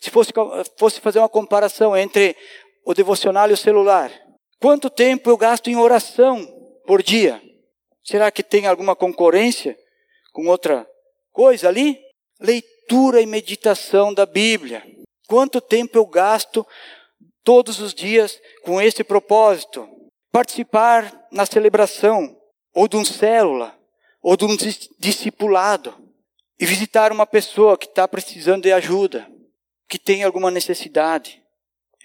Se 0.00 0.10
fosse, 0.10 0.32
fosse 0.78 1.00
fazer 1.00 1.18
uma 1.18 1.28
comparação 1.28 1.96
entre 1.96 2.36
o 2.84 2.94
devocional 2.94 3.50
e 3.50 3.54
o 3.54 3.56
celular, 3.56 4.12
quanto 4.60 4.88
tempo 4.88 5.28
eu 5.30 5.36
gasto 5.36 5.68
em 5.68 5.76
oração 5.76 6.55
por 6.86 7.02
dia. 7.02 7.42
Será 8.04 8.30
que 8.30 8.42
tem 8.42 8.66
alguma 8.66 8.94
concorrência 8.94 9.76
com 10.32 10.46
outra 10.46 10.88
coisa 11.32 11.68
ali? 11.68 11.98
Leitura 12.40 13.20
e 13.20 13.26
meditação 13.26 14.14
da 14.14 14.24
Bíblia. 14.24 14.82
Quanto 15.26 15.60
tempo 15.60 15.98
eu 15.98 16.06
gasto 16.06 16.64
todos 17.42 17.80
os 17.80 17.92
dias 17.92 18.40
com 18.62 18.80
esse 18.80 19.02
propósito? 19.02 19.88
Participar 20.30 21.26
na 21.32 21.44
celebração, 21.44 22.36
ou 22.72 22.86
de 22.86 22.96
um 22.96 23.04
célula, 23.04 23.76
ou 24.22 24.36
de 24.36 24.44
um 24.44 24.56
discipulado, 24.98 25.94
e 26.58 26.64
visitar 26.64 27.10
uma 27.10 27.26
pessoa 27.26 27.76
que 27.76 27.86
está 27.86 28.06
precisando 28.06 28.62
de 28.62 28.72
ajuda, 28.72 29.26
que 29.88 29.98
tem 29.98 30.22
alguma 30.22 30.50
necessidade. 30.50 31.42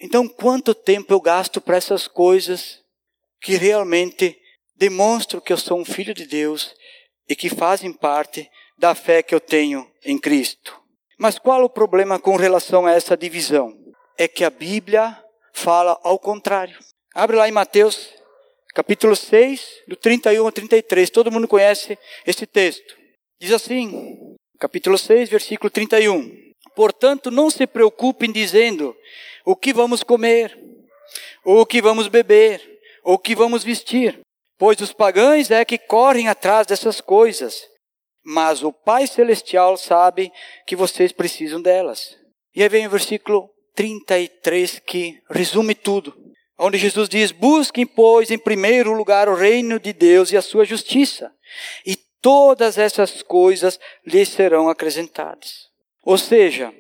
Então, 0.02 0.28
quanto 0.28 0.74
tempo 0.74 1.13
eu 1.13 1.22
gasto 1.22 1.62
para 1.62 1.78
essas 1.78 2.08
coisas 2.08 2.80
que 3.39 3.56
realmente 3.56 4.40
demonstro 4.82 5.39
que 5.39 5.54
eu 5.54 5.58
sou 5.58 5.80
um 5.80 5.86
filho 5.86 6.12
de 6.12 6.26
Deus 6.26 6.74
e 7.30 7.36
que 7.36 7.50
fazem 7.50 7.94
parte 7.94 8.50
da 8.80 8.96
fé 8.96 9.22
que 9.22 9.36
eu 9.36 9.39
tenho 9.39 9.88
em 10.04 10.17
Cristo. 10.17 10.76
Mas 11.20 11.38
qual 11.38 11.63
o 11.63 11.70
problema 11.70 12.17
com 12.17 12.36
relação 12.36 12.88
a 12.88 12.91
essa 12.91 13.15
divisão? 13.15 13.78
É 14.17 14.28
que 14.28 14.44
a 14.44 14.50
Bíblia 14.50 15.15
fala 15.54 16.00
ao 16.04 16.17
contrário. 16.17 16.76
Abre 17.13 17.38
lá 17.38 17.48
em 17.48 17.52
Mateus, 17.52 18.10
capítulo 18.74 19.15
6, 19.15 19.84
do 19.88 19.96
31 19.96 20.46
ao 20.46 20.52
33. 20.52 21.12
Todo 21.12 21.32
mundo 21.32 21.48
conhece 21.48 21.96
esse 22.26 22.48
texto. 22.48 22.98
Diz 23.39 23.52
assim, 23.52 24.36
capítulo 24.58 24.98
6, 24.98 25.30
versículo 25.30 25.70
31. 25.70 26.36
Portanto, 26.76 27.30
não 27.30 27.52
se 27.52 27.67
preocupem 27.67 28.32
dizendo 28.32 28.96
o 29.46 29.56
que 29.56 29.74
vamos 29.74 30.02
comer, 30.02 30.58
ou 31.46 31.62
o 31.62 31.65
que 31.67 31.84
vamos 31.84 32.08
beber, 32.08 32.80
ou 33.04 33.13
o 33.13 33.20
que 33.20 33.36
vamos 33.36 33.63
vestir 33.63 34.20
pois 34.62 34.80
os 34.80 34.93
pagãos 34.93 35.50
é 35.50 35.65
que 35.65 35.76
correm 35.76 36.28
atrás 36.28 36.67
dessas 36.67 37.02
coisas, 37.02 37.67
mas 38.24 38.63
o 38.63 38.71
Pai 38.71 39.08
Celestial 39.08 39.76
sabe 39.76 40.32
que 40.67 40.76
vocês 40.76 41.12
precisam 41.12 41.60
delas. 41.60 42.15
E 42.54 42.62
aí 42.62 42.69
vem 42.69 42.86
o 42.86 42.89
versículo 42.91 43.50
33 43.74 44.78
que 44.86 45.19
resume 45.32 45.74
tudo, 45.74 46.15
onde 46.60 46.78
Jesus 46.78 47.10
diz: 47.10 47.32
Busquem, 47.32 47.88
pois, 47.88 48.30
em 48.30 48.38
primeiro 48.38 48.93
lugar 48.93 49.28
o 49.28 49.34
reino 49.34 49.80
de 49.80 49.93
Deus 49.93 50.32
e 50.32 50.38
a 50.38 50.43
sua 50.43 50.63
justiça, 50.63 51.34
e 51.84 51.95
todas 52.21 52.78
essas 52.78 53.24
coisas 53.24 53.80
lhes 54.06 54.30
serão 54.30 54.69
acrescentadas. 54.69 55.71
Ou 56.04 56.19
seja, 56.19 56.71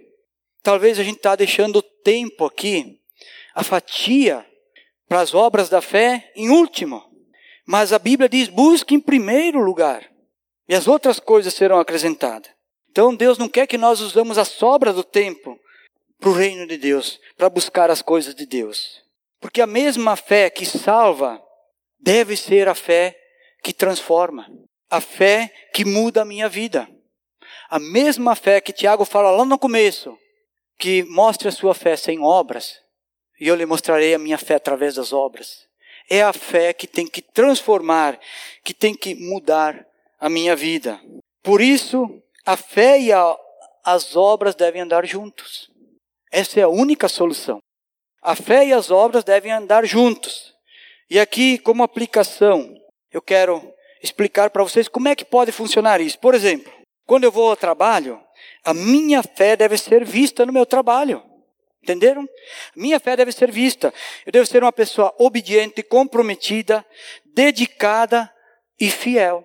talvez 0.61 0.99
a 0.99 1.03
gente 1.03 1.17
está 1.17 1.35
deixando 1.35 1.77
o 1.77 1.81
tempo 2.03 2.45
aqui, 2.45 2.99
a 3.55 3.63
fatia 3.63 4.45
para 5.09 5.21
as 5.21 5.33
obras 5.33 5.67
da 5.67 5.81
fé, 5.81 6.31
em 6.35 6.51
último. 6.51 7.09
Mas 7.71 7.93
a 7.93 7.99
Bíblia 7.99 8.27
diz: 8.27 8.49
busque 8.49 8.93
em 8.93 8.99
primeiro 8.99 9.61
lugar, 9.61 10.05
e 10.67 10.75
as 10.75 10.89
outras 10.89 11.21
coisas 11.21 11.53
serão 11.53 11.79
acrescentadas. 11.79 12.51
Então 12.89 13.15
Deus 13.15 13.37
não 13.37 13.47
quer 13.47 13.65
que 13.65 13.77
nós 13.77 14.01
usemos 14.01 14.37
a 14.37 14.43
sobra 14.43 14.91
do 14.91 15.05
tempo 15.05 15.57
para 16.19 16.29
o 16.29 16.33
reino 16.33 16.67
de 16.67 16.75
Deus, 16.75 17.17
para 17.37 17.49
buscar 17.49 17.89
as 17.89 18.01
coisas 18.01 18.35
de 18.35 18.45
Deus. 18.45 19.01
Porque 19.39 19.61
a 19.61 19.65
mesma 19.65 20.17
fé 20.17 20.49
que 20.49 20.65
salva 20.65 21.41
deve 21.97 22.35
ser 22.35 22.67
a 22.67 22.75
fé 22.75 23.17
que 23.63 23.71
transforma, 23.71 24.51
a 24.89 24.99
fé 24.99 25.49
que 25.73 25.85
muda 25.85 26.23
a 26.23 26.25
minha 26.25 26.49
vida. 26.49 26.89
A 27.69 27.79
mesma 27.79 28.35
fé 28.35 28.59
que 28.59 28.73
Tiago 28.73 29.05
fala 29.05 29.31
lá 29.31 29.45
no 29.45 29.57
começo, 29.57 30.17
que 30.77 31.03
mostre 31.03 31.47
a 31.47 31.53
sua 31.53 31.73
fé 31.73 31.95
sem 31.95 32.19
obras, 32.19 32.81
e 33.39 33.47
eu 33.47 33.55
lhe 33.55 33.65
mostrarei 33.65 34.13
a 34.13 34.19
minha 34.19 34.37
fé 34.37 34.55
através 34.55 34.95
das 34.95 35.13
obras 35.13 35.70
é 36.11 36.21
a 36.21 36.33
fé 36.33 36.73
que 36.73 36.85
tem 36.85 37.07
que 37.07 37.21
transformar, 37.21 38.19
que 38.65 38.73
tem 38.73 38.93
que 38.93 39.15
mudar 39.15 39.87
a 40.19 40.29
minha 40.29 40.57
vida. 40.57 40.99
Por 41.41 41.61
isso, 41.61 42.21
a 42.45 42.57
fé 42.57 42.99
e 42.99 43.13
a, 43.13 43.37
as 43.81 44.17
obras 44.17 44.53
devem 44.53 44.81
andar 44.81 45.05
juntos. 45.05 45.71
Essa 46.29 46.59
é 46.59 46.63
a 46.63 46.67
única 46.67 47.07
solução. 47.07 47.59
A 48.21 48.35
fé 48.35 48.65
e 48.65 48.73
as 48.73 48.91
obras 48.91 49.23
devem 49.23 49.53
andar 49.53 49.85
juntos. 49.85 50.53
E 51.09 51.17
aqui, 51.17 51.57
como 51.57 51.81
aplicação, 51.81 52.75
eu 53.09 53.21
quero 53.21 53.73
explicar 54.03 54.49
para 54.49 54.63
vocês 54.63 54.89
como 54.89 55.07
é 55.07 55.15
que 55.15 55.23
pode 55.23 55.53
funcionar 55.53 56.01
isso. 56.01 56.19
Por 56.19 56.35
exemplo, 56.35 56.73
quando 57.07 57.23
eu 57.23 57.31
vou 57.31 57.49
ao 57.49 57.55
trabalho, 57.55 58.21
a 58.65 58.73
minha 58.73 59.23
fé 59.23 59.55
deve 59.55 59.77
ser 59.77 60.03
vista 60.03 60.45
no 60.45 60.51
meu 60.51 60.65
trabalho. 60.65 61.23
Entenderam? 61.83 62.27
Minha 62.75 62.99
fé 62.99 63.15
deve 63.15 63.31
ser 63.31 63.51
vista. 63.51 63.93
Eu 64.25 64.31
devo 64.31 64.45
ser 64.45 64.63
uma 64.63 64.71
pessoa 64.71 65.13
obediente, 65.17 65.81
comprometida, 65.81 66.85
dedicada 67.25 68.31
e 68.79 68.89
fiel. 68.89 69.43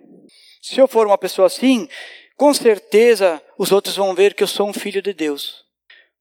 Se 0.60 0.78
eu 0.78 0.86
for 0.86 1.06
uma 1.06 1.16
pessoa 1.16 1.46
assim, 1.46 1.88
com 2.36 2.52
certeza 2.52 3.42
os 3.56 3.72
outros 3.72 3.96
vão 3.96 4.14
ver 4.14 4.34
que 4.34 4.42
eu 4.42 4.48
sou 4.48 4.68
um 4.68 4.72
filho 4.72 5.00
de 5.00 5.12
Deus. 5.12 5.64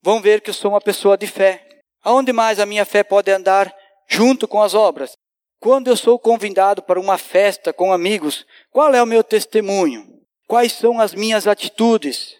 Vão 0.02 0.20
ver 0.20 0.40
que 0.40 0.50
eu 0.50 0.54
sou 0.54 0.70
uma 0.70 0.80
pessoa 0.80 1.16
de 1.18 1.26
fé. 1.26 1.66
Aonde 2.02 2.32
mais 2.32 2.60
a 2.60 2.66
minha 2.66 2.84
fé 2.84 3.02
pode 3.02 3.30
andar 3.30 3.74
junto 4.08 4.46
com 4.46 4.62
as 4.62 4.72
obras? 4.72 5.12
Quando 5.60 5.88
eu 5.88 5.96
sou 5.96 6.18
convidado 6.18 6.82
para 6.82 7.00
uma 7.00 7.18
festa 7.18 7.72
com 7.72 7.92
amigos, 7.92 8.46
qual 8.70 8.94
é 8.94 9.02
o 9.02 9.06
meu 9.06 9.24
testemunho? 9.24 10.06
Quais 10.46 10.72
são 10.72 11.00
as 11.00 11.12
minhas 11.12 11.46
atitudes? 11.46 12.36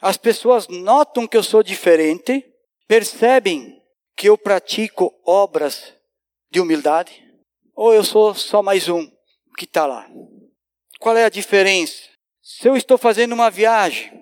As 0.00 0.16
pessoas 0.16 0.68
notam 0.68 1.26
que 1.26 1.36
eu 1.36 1.42
sou 1.42 1.62
diferente, 1.62 2.44
percebem 2.92 3.82
que 4.14 4.28
eu 4.28 4.36
pratico 4.36 5.18
obras 5.24 5.94
de 6.50 6.60
humildade? 6.60 7.24
Ou 7.74 7.94
eu 7.94 8.04
sou 8.04 8.34
só 8.34 8.62
mais 8.62 8.86
um 8.86 9.10
que 9.56 9.64
está 9.64 9.86
lá? 9.86 10.06
Qual 11.00 11.16
é 11.16 11.24
a 11.24 11.30
diferença? 11.30 12.02
Se 12.42 12.68
eu 12.68 12.76
estou 12.76 12.98
fazendo 12.98 13.32
uma 13.32 13.48
viagem, 13.48 14.12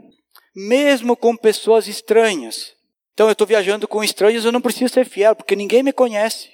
mesmo 0.54 1.16
com 1.16 1.36
pessoas 1.36 1.88
estranhas, 1.88 2.72
então 3.12 3.26
eu 3.26 3.32
estou 3.32 3.44
viajando 3.44 3.88
com 3.88 4.04
estranhos, 4.04 4.44
eu 4.44 4.52
não 4.52 4.60
preciso 4.60 4.94
ser 4.94 5.04
fiel, 5.04 5.34
porque 5.34 5.56
ninguém 5.56 5.82
me 5.82 5.92
conhece. 5.92 6.50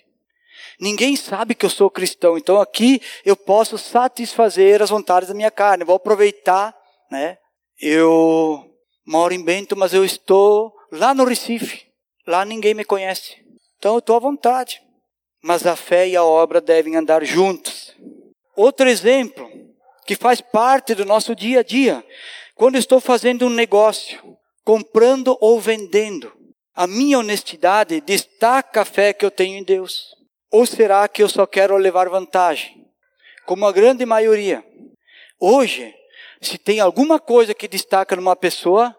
Ninguém 0.80 1.16
sabe 1.16 1.54
que 1.54 1.66
eu 1.66 1.70
sou 1.70 1.90
cristão, 1.90 2.38
então 2.38 2.58
aqui 2.58 2.98
eu 3.26 3.36
posso 3.36 3.76
satisfazer 3.76 4.80
as 4.80 4.88
vontades 4.88 5.28
da 5.28 5.34
minha 5.34 5.50
carne, 5.50 5.84
vou 5.84 5.96
aproveitar, 5.96 6.74
né? 7.10 7.36
Eu 7.78 8.74
moro 9.06 9.34
em 9.34 9.44
Bento, 9.44 9.76
mas 9.76 9.92
eu 9.92 10.02
estou 10.02 10.72
lá 10.90 11.12
no 11.12 11.22
Recife. 11.24 11.85
Lá 12.26 12.44
ninguém 12.44 12.74
me 12.74 12.84
conhece. 12.84 13.36
Então 13.78 13.94
eu 13.94 13.98
estou 13.98 14.16
à 14.16 14.20
vontade. 14.20 14.82
Mas 15.42 15.66
a 15.66 15.76
fé 15.76 16.08
e 16.08 16.16
a 16.16 16.24
obra 16.24 16.60
devem 16.60 16.96
andar 16.96 17.24
juntos. 17.24 17.94
Outro 18.56 18.88
exemplo, 18.88 19.48
que 20.06 20.16
faz 20.16 20.40
parte 20.40 20.94
do 20.94 21.04
nosso 21.04 21.36
dia 21.36 21.60
a 21.60 21.62
dia. 21.62 22.04
Quando 22.54 22.78
estou 22.78 23.00
fazendo 23.00 23.46
um 23.46 23.50
negócio, 23.50 24.36
comprando 24.64 25.36
ou 25.40 25.60
vendendo, 25.60 26.32
a 26.74 26.86
minha 26.86 27.18
honestidade 27.18 28.00
destaca 28.00 28.82
a 28.82 28.84
fé 28.84 29.12
que 29.12 29.24
eu 29.24 29.30
tenho 29.30 29.58
em 29.58 29.62
Deus. 29.62 30.14
Ou 30.50 30.64
será 30.64 31.06
que 31.06 31.22
eu 31.22 31.28
só 31.28 31.46
quero 31.46 31.76
levar 31.76 32.08
vantagem? 32.08 32.86
Como 33.44 33.66
a 33.66 33.72
grande 33.72 34.04
maioria. 34.04 34.64
Hoje, 35.38 35.94
se 36.40 36.58
tem 36.58 36.80
alguma 36.80 37.20
coisa 37.20 37.54
que 37.54 37.68
destaca 37.68 38.16
numa 38.16 38.34
pessoa, 38.34 38.96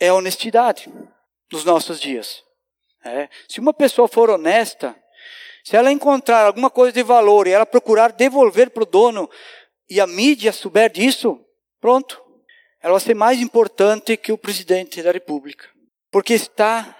é 0.00 0.08
a 0.08 0.14
honestidade 0.14 0.92
nos 1.52 1.64
nossos 1.64 2.00
dias. 2.00 2.45
É. 3.10 3.28
Se 3.48 3.60
uma 3.60 3.72
pessoa 3.72 4.08
for 4.08 4.30
honesta, 4.30 4.96
se 5.64 5.76
ela 5.76 5.90
encontrar 5.90 6.46
alguma 6.46 6.70
coisa 6.70 6.92
de 6.92 7.02
valor 7.02 7.46
e 7.46 7.50
ela 7.50 7.66
procurar 7.66 8.12
devolver 8.12 8.70
para 8.70 8.82
o 8.82 8.86
dono 8.86 9.28
e 9.88 10.00
a 10.00 10.06
mídia 10.06 10.52
souber 10.52 10.90
disso, 10.90 11.40
pronto. 11.80 12.22
Ela 12.80 12.92
vai 12.92 13.00
ser 13.00 13.14
mais 13.14 13.40
importante 13.40 14.16
que 14.16 14.30
o 14.30 14.38
presidente 14.38 15.02
da 15.02 15.10
República. 15.10 15.68
Porque 16.10 16.34
está 16.34 16.94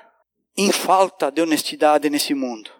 em 0.57 0.73
falta 0.73 1.31
de 1.31 1.41
honestidade 1.41 2.11
nesse 2.11 2.35
mundo. 2.35 2.71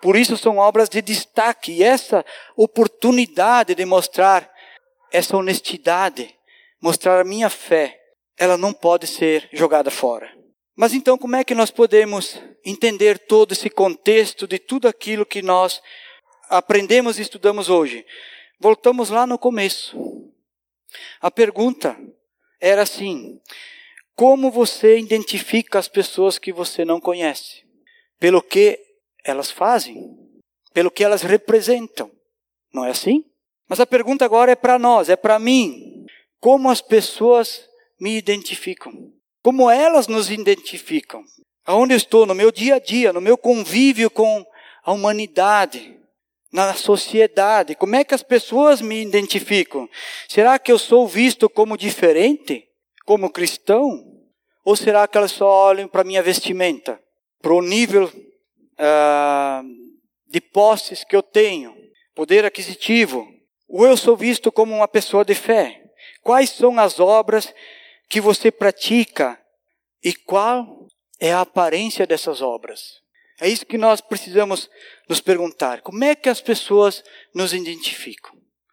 Por 0.00 0.16
isso 0.16 0.36
são 0.36 0.58
obras 0.58 0.88
de 0.88 1.02
destaque. 1.02 1.72
E 1.72 1.82
essa 1.82 2.24
oportunidade 2.56 3.74
de 3.74 3.84
mostrar 3.84 4.50
essa 5.12 5.36
honestidade, 5.36 6.34
mostrar 6.80 7.20
a 7.20 7.24
minha 7.24 7.50
fé, 7.50 8.00
ela 8.36 8.56
não 8.56 8.72
pode 8.72 9.06
ser 9.06 9.48
jogada 9.52 9.90
fora. 9.90 10.37
Mas 10.78 10.94
então, 10.94 11.18
como 11.18 11.34
é 11.34 11.42
que 11.42 11.56
nós 11.56 11.72
podemos 11.72 12.40
entender 12.64 13.18
todo 13.18 13.50
esse 13.50 13.68
contexto 13.68 14.46
de 14.46 14.60
tudo 14.60 14.86
aquilo 14.86 15.26
que 15.26 15.42
nós 15.42 15.82
aprendemos 16.48 17.18
e 17.18 17.22
estudamos 17.22 17.68
hoje? 17.68 18.06
Voltamos 18.60 19.10
lá 19.10 19.26
no 19.26 19.36
começo. 19.36 19.98
A 21.20 21.32
pergunta 21.32 21.98
era 22.60 22.82
assim: 22.82 23.40
como 24.14 24.52
você 24.52 25.00
identifica 25.00 25.80
as 25.80 25.88
pessoas 25.88 26.38
que 26.38 26.52
você 26.52 26.84
não 26.84 27.00
conhece? 27.00 27.64
Pelo 28.20 28.40
que 28.40 28.78
elas 29.24 29.50
fazem, 29.50 30.16
pelo 30.72 30.92
que 30.92 31.02
elas 31.02 31.22
representam. 31.22 32.08
Não 32.72 32.84
é 32.84 32.90
assim? 32.90 33.24
Mas 33.68 33.80
a 33.80 33.86
pergunta 33.86 34.24
agora 34.24 34.52
é 34.52 34.56
para 34.56 34.78
nós, 34.78 35.08
é 35.08 35.16
para 35.16 35.40
mim. 35.40 36.06
Como 36.38 36.70
as 36.70 36.80
pessoas 36.80 37.68
me 38.00 38.16
identificam? 38.16 39.17
Como 39.42 39.70
elas 39.70 40.08
nos 40.08 40.30
identificam? 40.30 41.22
Aonde 41.64 41.94
estou 41.94 42.26
no 42.26 42.34
meu 42.34 42.50
dia 42.50 42.76
a 42.76 42.78
dia, 42.78 43.12
no 43.12 43.20
meu 43.20 43.36
convívio 43.36 44.10
com 44.10 44.44
a 44.84 44.92
humanidade, 44.92 45.98
na 46.52 46.74
sociedade? 46.74 47.74
Como 47.74 47.94
é 47.94 48.04
que 48.04 48.14
as 48.14 48.22
pessoas 48.22 48.80
me 48.80 49.02
identificam? 49.02 49.88
Será 50.28 50.58
que 50.58 50.72
eu 50.72 50.78
sou 50.78 51.06
visto 51.06 51.48
como 51.48 51.76
diferente? 51.76 52.64
Como 53.04 53.30
cristão? 53.30 54.04
Ou 54.64 54.76
será 54.76 55.06
que 55.06 55.16
elas 55.16 55.32
só 55.32 55.46
olham 55.46 55.88
para 55.88 56.04
minha 56.04 56.22
vestimenta? 56.22 57.00
Para 57.40 57.54
o 57.54 57.62
nível 57.62 58.10
ah, 58.78 59.62
de 60.26 60.40
posses 60.40 61.04
que 61.04 61.14
eu 61.14 61.22
tenho, 61.22 61.74
poder 62.14 62.44
aquisitivo, 62.44 63.26
ou 63.68 63.86
eu 63.86 63.96
sou 63.96 64.16
visto 64.16 64.50
como 64.50 64.74
uma 64.74 64.88
pessoa 64.88 65.24
de 65.24 65.34
fé? 65.34 65.82
Quais 66.22 66.50
são 66.50 66.78
as 66.78 66.98
obras 66.98 67.54
que 68.08 68.20
você 68.20 68.50
pratica 68.50 69.38
e 70.02 70.14
qual 70.14 70.88
é 71.20 71.32
a 71.32 71.40
aparência 71.40 72.06
dessas 72.06 72.40
obras? 72.40 73.00
É 73.40 73.48
isso 73.48 73.66
que 73.66 73.78
nós 73.78 74.00
precisamos 74.00 74.68
nos 75.08 75.20
perguntar. 75.20 75.82
Como 75.82 76.02
é 76.02 76.14
que 76.14 76.28
as 76.28 76.40
pessoas 76.40 77.04
nos 77.34 77.52
identificam? 77.52 78.32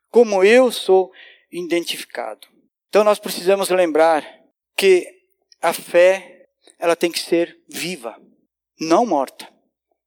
Como 0.10 0.43
eu 0.43 0.71
sou 0.71 1.12
identificado? 1.52 2.48
Então 2.89 3.04
nós 3.04 3.19
precisamos 3.19 3.69
lembrar 3.69 4.26
que 4.76 5.08
a 5.62 5.74
fé 5.74 6.45
ela 6.80 6.95
tem 6.95 7.12
que 7.12 7.19
ser 7.19 7.58
viva, 7.69 8.19
não 8.80 9.06
morta. 9.06 9.48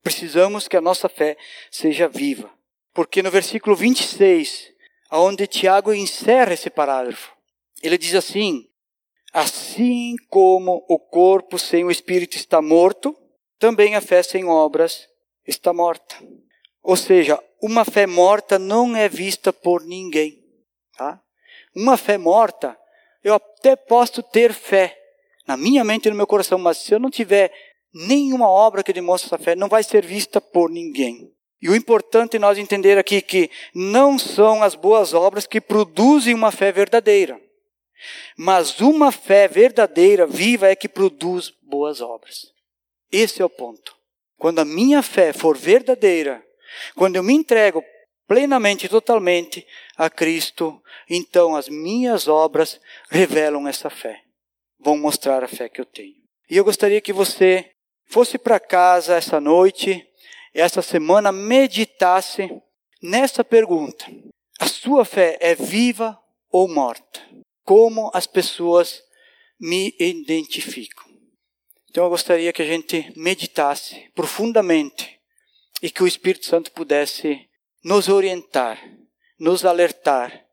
Precisamos 0.02 0.66
que 0.66 0.76
a 0.76 0.80
nossa 0.80 1.08
fé 1.08 1.36
seja 1.70 2.08
viva. 2.08 2.50
Porque 2.94 3.22
no 3.22 3.30
versículo 3.30 3.76
26, 3.76 4.72
aonde 5.10 5.46
Tiago 5.46 5.92
encerra 5.92 6.54
esse 6.54 6.70
parágrafo, 6.70 7.36
ele 7.82 7.98
diz 7.98 8.14
assim: 8.14 8.68
Assim 9.32 10.16
como 10.28 10.84
o 10.88 10.98
corpo 10.98 11.58
sem 11.58 11.84
o 11.84 11.90
espírito 11.90 12.36
está 12.36 12.62
morto, 12.62 13.16
também 13.58 13.94
a 13.94 14.00
fé 14.00 14.22
sem 14.22 14.44
obras 14.44 15.06
está 15.46 15.72
morta. 15.72 16.16
Ou 16.82 16.96
seja, 16.96 17.38
uma 17.62 17.84
fé 17.84 18.06
morta 18.06 18.58
não 18.58 18.96
é 18.96 19.08
vista 19.08 19.52
por 19.52 19.84
ninguém. 19.84 20.42
Tá? 20.96 21.20
Uma 21.74 21.96
fé 21.96 22.16
morta, 22.16 22.76
eu 23.22 23.34
até 23.34 23.76
posso 23.76 24.22
ter 24.22 24.52
fé 24.52 24.96
na 25.46 25.56
minha 25.56 25.84
mente 25.84 26.06
e 26.06 26.10
no 26.10 26.16
meu 26.16 26.26
coração, 26.26 26.58
mas 26.58 26.78
se 26.78 26.94
eu 26.94 26.98
não 26.98 27.10
tiver 27.10 27.52
nenhuma 27.92 28.48
obra 28.48 28.82
que 28.82 28.92
demonstre 28.92 29.28
essa 29.28 29.42
fé 29.42 29.56
não 29.56 29.68
vai 29.68 29.82
ser 29.82 30.04
vista 30.04 30.40
por 30.40 30.70
ninguém. 30.70 31.32
E 31.60 31.68
o 31.68 31.74
importante 31.74 32.36
é 32.36 32.38
nós 32.38 32.58
entender 32.58 32.98
aqui 32.98 33.20
que 33.20 33.50
não 33.74 34.18
são 34.18 34.62
as 34.62 34.74
boas 34.74 35.12
obras 35.12 35.46
que 35.46 35.60
produzem 35.60 36.34
uma 36.34 36.52
fé 36.52 36.70
verdadeira. 36.70 37.40
Mas 38.36 38.80
uma 38.80 39.10
fé 39.10 39.48
verdadeira, 39.48 40.26
viva, 40.26 40.68
é 40.68 40.76
que 40.76 40.88
produz 40.88 41.52
boas 41.62 42.00
obras. 42.00 42.52
Esse 43.10 43.42
é 43.42 43.44
o 43.44 43.50
ponto. 43.50 43.96
Quando 44.38 44.60
a 44.60 44.64
minha 44.64 45.02
fé 45.02 45.32
for 45.32 45.56
verdadeira, 45.56 46.42
quando 46.94 47.16
eu 47.16 47.22
me 47.22 47.34
entrego 47.34 47.82
plenamente, 48.26 48.88
totalmente 48.88 49.66
a 49.96 50.08
Cristo, 50.10 50.80
então 51.08 51.56
as 51.56 51.68
minhas 51.68 52.28
obras 52.28 52.80
revelam 53.10 53.66
essa 53.66 53.90
fé. 53.90 54.22
Vão 54.78 54.96
mostrar 54.96 55.42
a 55.42 55.48
fé 55.48 55.68
que 55.68 55.80
eu 55.80 55.86
tenho. 55.86 56.14
E 56.48 56.56
eu 56.56 56.64
gostaria 56.64 57.00
que 57.00 57.12
você 57.12 57.70
fosse 58.06 58.38
para 58.38 58.60
casa 58.60 59.16
essa 59.16 59.40
noite, 59.40 60.06
essa 60.54 60.82
semana, 60.82 61.32
meditasse 61.32 62.48
nessa 63.02 63.42
pergunta: 63.42 64.06
a 64.60 64.66
sua 64.66 65.04
fé 65.04 65.36
é 65.40 65.54
viva 65.54 66.18
ou 66.50 66.68
morta? 66.68 67.20
Como 67.68 68.10
as 68.14 68.26
pessoas 68.26 69.04
me 69.60 69.94
identificam? 70.00 71.04
Então 71.90 72.04
eu 72.04 72.08
gostaria 72.08 72.50
que 72.50 72.62
a 72.62 72.64
gente 72.64 73.12
meditasse 73.14 74.10
profundamente 74.14 75.20
e 75.82 75.90
que 75.90 76.02
o 76.02 76.06
Espírito 76.06 76.46
Santo 76.46 76.72
pudesse 76.72 77.46
nos 77.84 78.08
orientar, 78.08 78.82
nos 79.38 79.66
alertar 79.66 80.46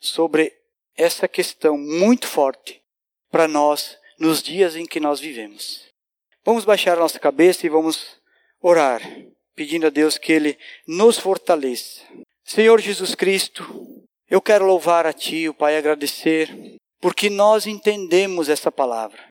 sobre 0.00 0.50
essa 0.96 1.28
questão 1.28 1.76
muito 1.76 2.26
forte 2.26 2.82
para 3.30 3.46
nós 3.46 3.98
nos 4.18 4.42
dias 4.42 4.74
em 4.74 4.86
que 4.86 4.98
nós 4.98 5.20
vivemos. 5.20 5.84
Vamos 6.42 6.64
baixar 6.64 6.96
nossa 6.96 7.20
cabeça 7.20 7.66
e 7.66 7.68
vamos 7.68 8.18
orar, 8.62 9.02
pedindo 9.54 9.88
a 9.88 9.90
Deus 9.90 10.16
que 10.16 10.32
Ele 10.32 10.58
nos 10.88 11.18
fortaleça. 11.18 12.00
Senhor 12.42 12.80
Jesus 12.80 13.14
Cristo, 13.14 14.01
eu 14.32 14.40
quero 14.40 14.64
louvar 14.64 15.04
a 15.04 15.12
Ti, 15.12 15.46
o 15.50 15.52
Pai, 15.52 15.76
agradecer, 15.76 16.78
porque 17.02 17.28
nós 17.28 17.66
entendemos 17.66 18.48
essa 18.48 18.72
palavra, 18.72 19.28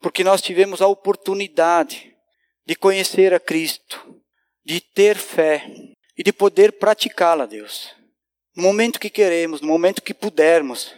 porque 0.00 0.24
nós 0.24 0.42
tivemos 0.42 0.82
a 0.82 0.88
oportunidade 0.88 2.12
de 2.66 2.74
conhecer 2.74 3.32
a 3.32 3.38
Cristo, 3.38 4.20
de 4.64 4.80
ter 4.80 5.16
fé 5.16 5.64
e 6.18 6.24
de 6.24 6.32
poder 6.32 6.72
praticá-la, 6.72 7.46
Deus. 7.46 7.94
No 8.56 8.64
momento 8.64 8.98
que 8.98 9.08
queremos, 9.08 9.60
no 9.60 9.68
momento 9.68 10.02
que 10.02 10.12
pudermos, 10.12 10.96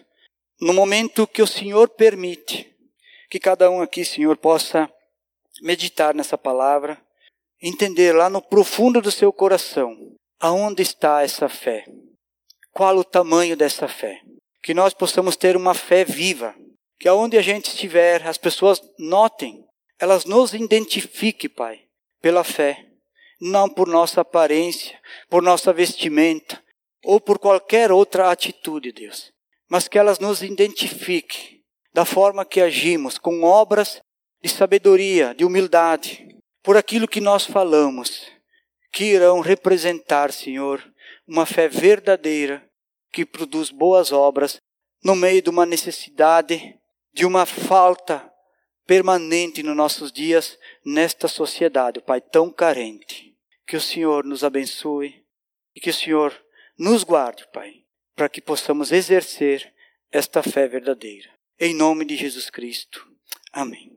no 0.58 0.72
momento 0.72 1.26
que 1.26 1.42
o 1.42 1.46
Senhor 1.46 1.90
permite, 1.90 2.74
que 3.28 3.38
cada 3.38 3.70
um 3.70 3.82
aqui, 3.82 4.02
Senhor, 4.02 4.34
possa 4.38 4.90
meditar 5.60 6.14
nessa 6.14 6.38
palavra, 6.38 6.98
entender 7.60 8.12
lá 8.12 8.30
no 8.30 8.40
profundo 8.40 9.02
do 9.02 9.10
seu 9.10 9.30
coração 9.30 9.94
aonde 10.40 10.80
está 10.80 11.22
essa 11.22 11.50
fé, 11.50 11.84
qual 12.72 12.96
o 12.96 13.04
tamanho 13.04 13.56
dessa 13.56 13.86
fé. 13.86 14.20
Que 14.62 14.74
nós 14.74 14.94
possamos 14.94 15.36
ter 15.36 15.56
uma 15.56 15.74
fé 15.74 16.04
viva, 16.04 16.54
que 16.98 17.08
aonde 17.08 17.36
a 17.36 17.42
gente 17.42 17.66
estiver, 17.66 18.26
as 18.26 18.38
pessoas 18.38 18.80
notem, 18.98 19.64
elas 19.98 20.24
nos 20.24 20.54
identifiquem, 20.54 21.50
Pai, 21.50 21.82
pela 22.20 22.42
fé, 22.42 22.86
não 23.40 23.68
por 23.68 23.88
nossa 23.88 24.20
aparência, 24.20 24.98
por 25.28 25.42
nossa 25.42 25.72
vestimenta 25.72 26.62
ou 27.04 27.20
por 27.20 27.38
qualquer 27.38 27.90
outra 27.90 28.30
atitude, 28.30 28.92
Deus, 28.92 29.32
mas 29.68 29.88
que 29.88 29.98
elas 29.98 30.18
nos 30.20 30.42
identifiquem 30.42 31.60
da 31.92 32.04
forma 32.04 32.44
que 32.44 32.60
agimos, 32.60 33.18
com 33.18 33.42
obras 33.42 34.00
de 34.42 34.48
sabedoria, 34.48 35.34
de 35.34 35.44
humildade, 35.44 36.26
por 36.62 36.76
aquilo 36.76 37.08
que 37.08 37.20
nós 37.20 37.44
falamos, 37.44 38.26
que 38.92 39.04
irão 39.04 39.40
representar, 39.40 40.32
Senhor, 40.32 40.82
uma 41.26 41.46
fé 41.46 41.68
verdadeira 41.68 42.68
que 43.12 43.24
produz 43.26 43.70
boas 43.70 44.12
obras 44.12 44.60
no 45.02 45.14
meio 45.14 45.42
de 45.42 45.50
uma 45.50 45.66
necessidade, 45.66 46.78
de 47.12 47.26
uma 47.26 47.44
falta 47.44 48.32
permanente 48.86 49.62
nos 49.62 49.76
nossos 49.76 50.12
dias 50.12 50.58
nesta 50.84 51.28
sociedade, 51.28 52.00
Pai, 52.00 52.20
tão 52.20 52.50
carente. 52.50 53.36
Que 53.66 53.76
o 53.76 53.80
Senhor 53.80 54.24
nos 54.24 54.42
abençoe 54.44 55.24
e 55.74 55.80
que 55.80 55.90
o 55.90 55.94
Senhor 55.94 56.34
nos 56.78 57.04
guarde, 57.04 57.46
Pai, 57.52 57.84
para 58.14 58.28
que 58.28 58.40
possamos 58.40 58.92
exercer 58.92 59.72
esta 60.10 60.42
fé 60.42 60.68
verdadeira. 60.68 61.30
Em 61.58 61.74
nome 61.74 62.04
de 62.04 62.16
Jesus 62.16 62.50
Cristo. 62.50 63.08
Amém. 63.52 63.91